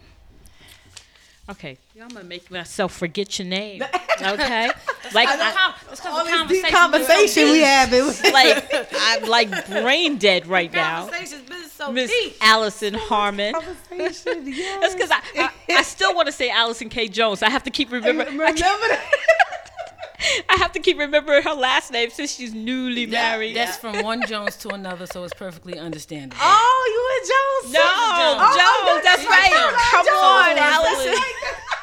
[1.50, 3.82] Okay, I'm gonna make myself forget your name.
[4.20, 4.66] Okay,
[5.14, 8.32] like It's I, com- All the this deep conversation conversation we been having.
[8.32, 11.04] like I'm like brain dead right now.
[11.04, 11.12] deep.
[11.12, 11.57] Conversation's been
[11.88, 12.36] so Miss deep.
[12.40, 13.54] Alison Harmon.
[13.54, 14.44] conversation.
[14.58, 14.80] Yes.
[14.80, 17.42] That's because I, I I still want to say Alison K Jones.
[17.42, 18.28] I have to keep remembering.
[18.28, 19.10] I, remember can't- that.
[20.48, 23.54] I have to keep remembering her last name since she's newly married.
[23.56, 26.36] That's from one Jones to another, so it's perfectly understandable.
[26.42, 27.74] Oh, you and Jones.
[27.74, 28.56] no, oh, oh, Jones.
[28.58, 28.82] Jones.
[28.82, 29.52] Oh, that's that's right.
[29.52, 29.90] right.
[29.92, 31.06] Come on, Jones.
[31.06, 31.24] Alison.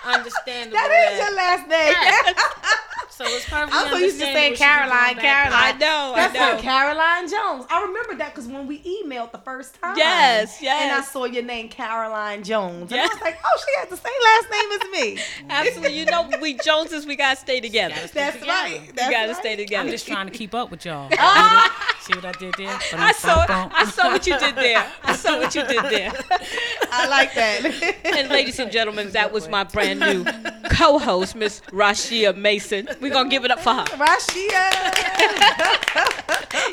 [0.06, 0.78] Understandable.
[0.78, 2.76] That is your last name.
[3.16, 5.54] So it's perfectly I'm so used to saying she be going Caroline, Caroline.
[5.54, 6.14] I know.
[6.18, 6.56] That's I know.
[6.58, 7.66] her, Caroline Jones.
[7.70, 9.96] I remember that because when we emailed the first time.
[9.98, 10.84] Yes, yes.
[10.84, 12.92] And I saw your name, Caroline Jones.
[12.92, 15.24] And I was like, oh, she has the same last name as me.
[15.50, 15.98] Absolutely.
[15.98, 17.96] You know, we Joneses, we gotta stay together.
[17.96, 18.82] Gotta That's right.
[18.86, 19.38] We gotta right.
[19.38, 19.86] stay together.
[19.86, 21.10] I'm just trying to keep up with y'all.
[21.18, 21.95] Ah!
[22.06, 22.78] See what I did there?
[22.92, 24.86] But I I'm saw, bump, I saw what you did there.
[25.04, 26.14] I saw what you did there.
[26.92, 27.66] I like that.
[28.06, 30.24] And ladies and gentlemen, that was my brand new
[30.70, 32.88] co-host, Miss Rashia Mason.
[33.02, 33.86] We're gonna give it up for her.
[33.86, 34.72] Rashia.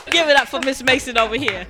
[0.11, 1.67] Give it up for Miss Mason over here.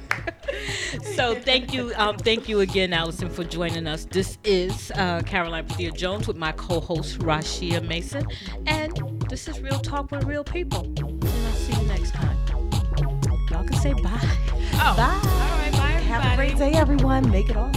[1.15, 4.05] So thank you, um, thank you again, Alison, for joining us.
[4.07, 8.27] This is uh, Caroline Padilla Jones with my co-host Rashia Mason,
[8.67, 8.97] and
[9.31, 10.81] this is Real Talk with Real People.
[10.85, 12.32] And I'll see you next time.
[13.83, 14.11] Say bye.
[14.75, 14.95] Oh.
[14.97, 15.19] Bye.
[15.59, 15.79] Right, bye.
[16.07, 17.29] Have a great day, everyone.
[17.33, 17.73] Make it all.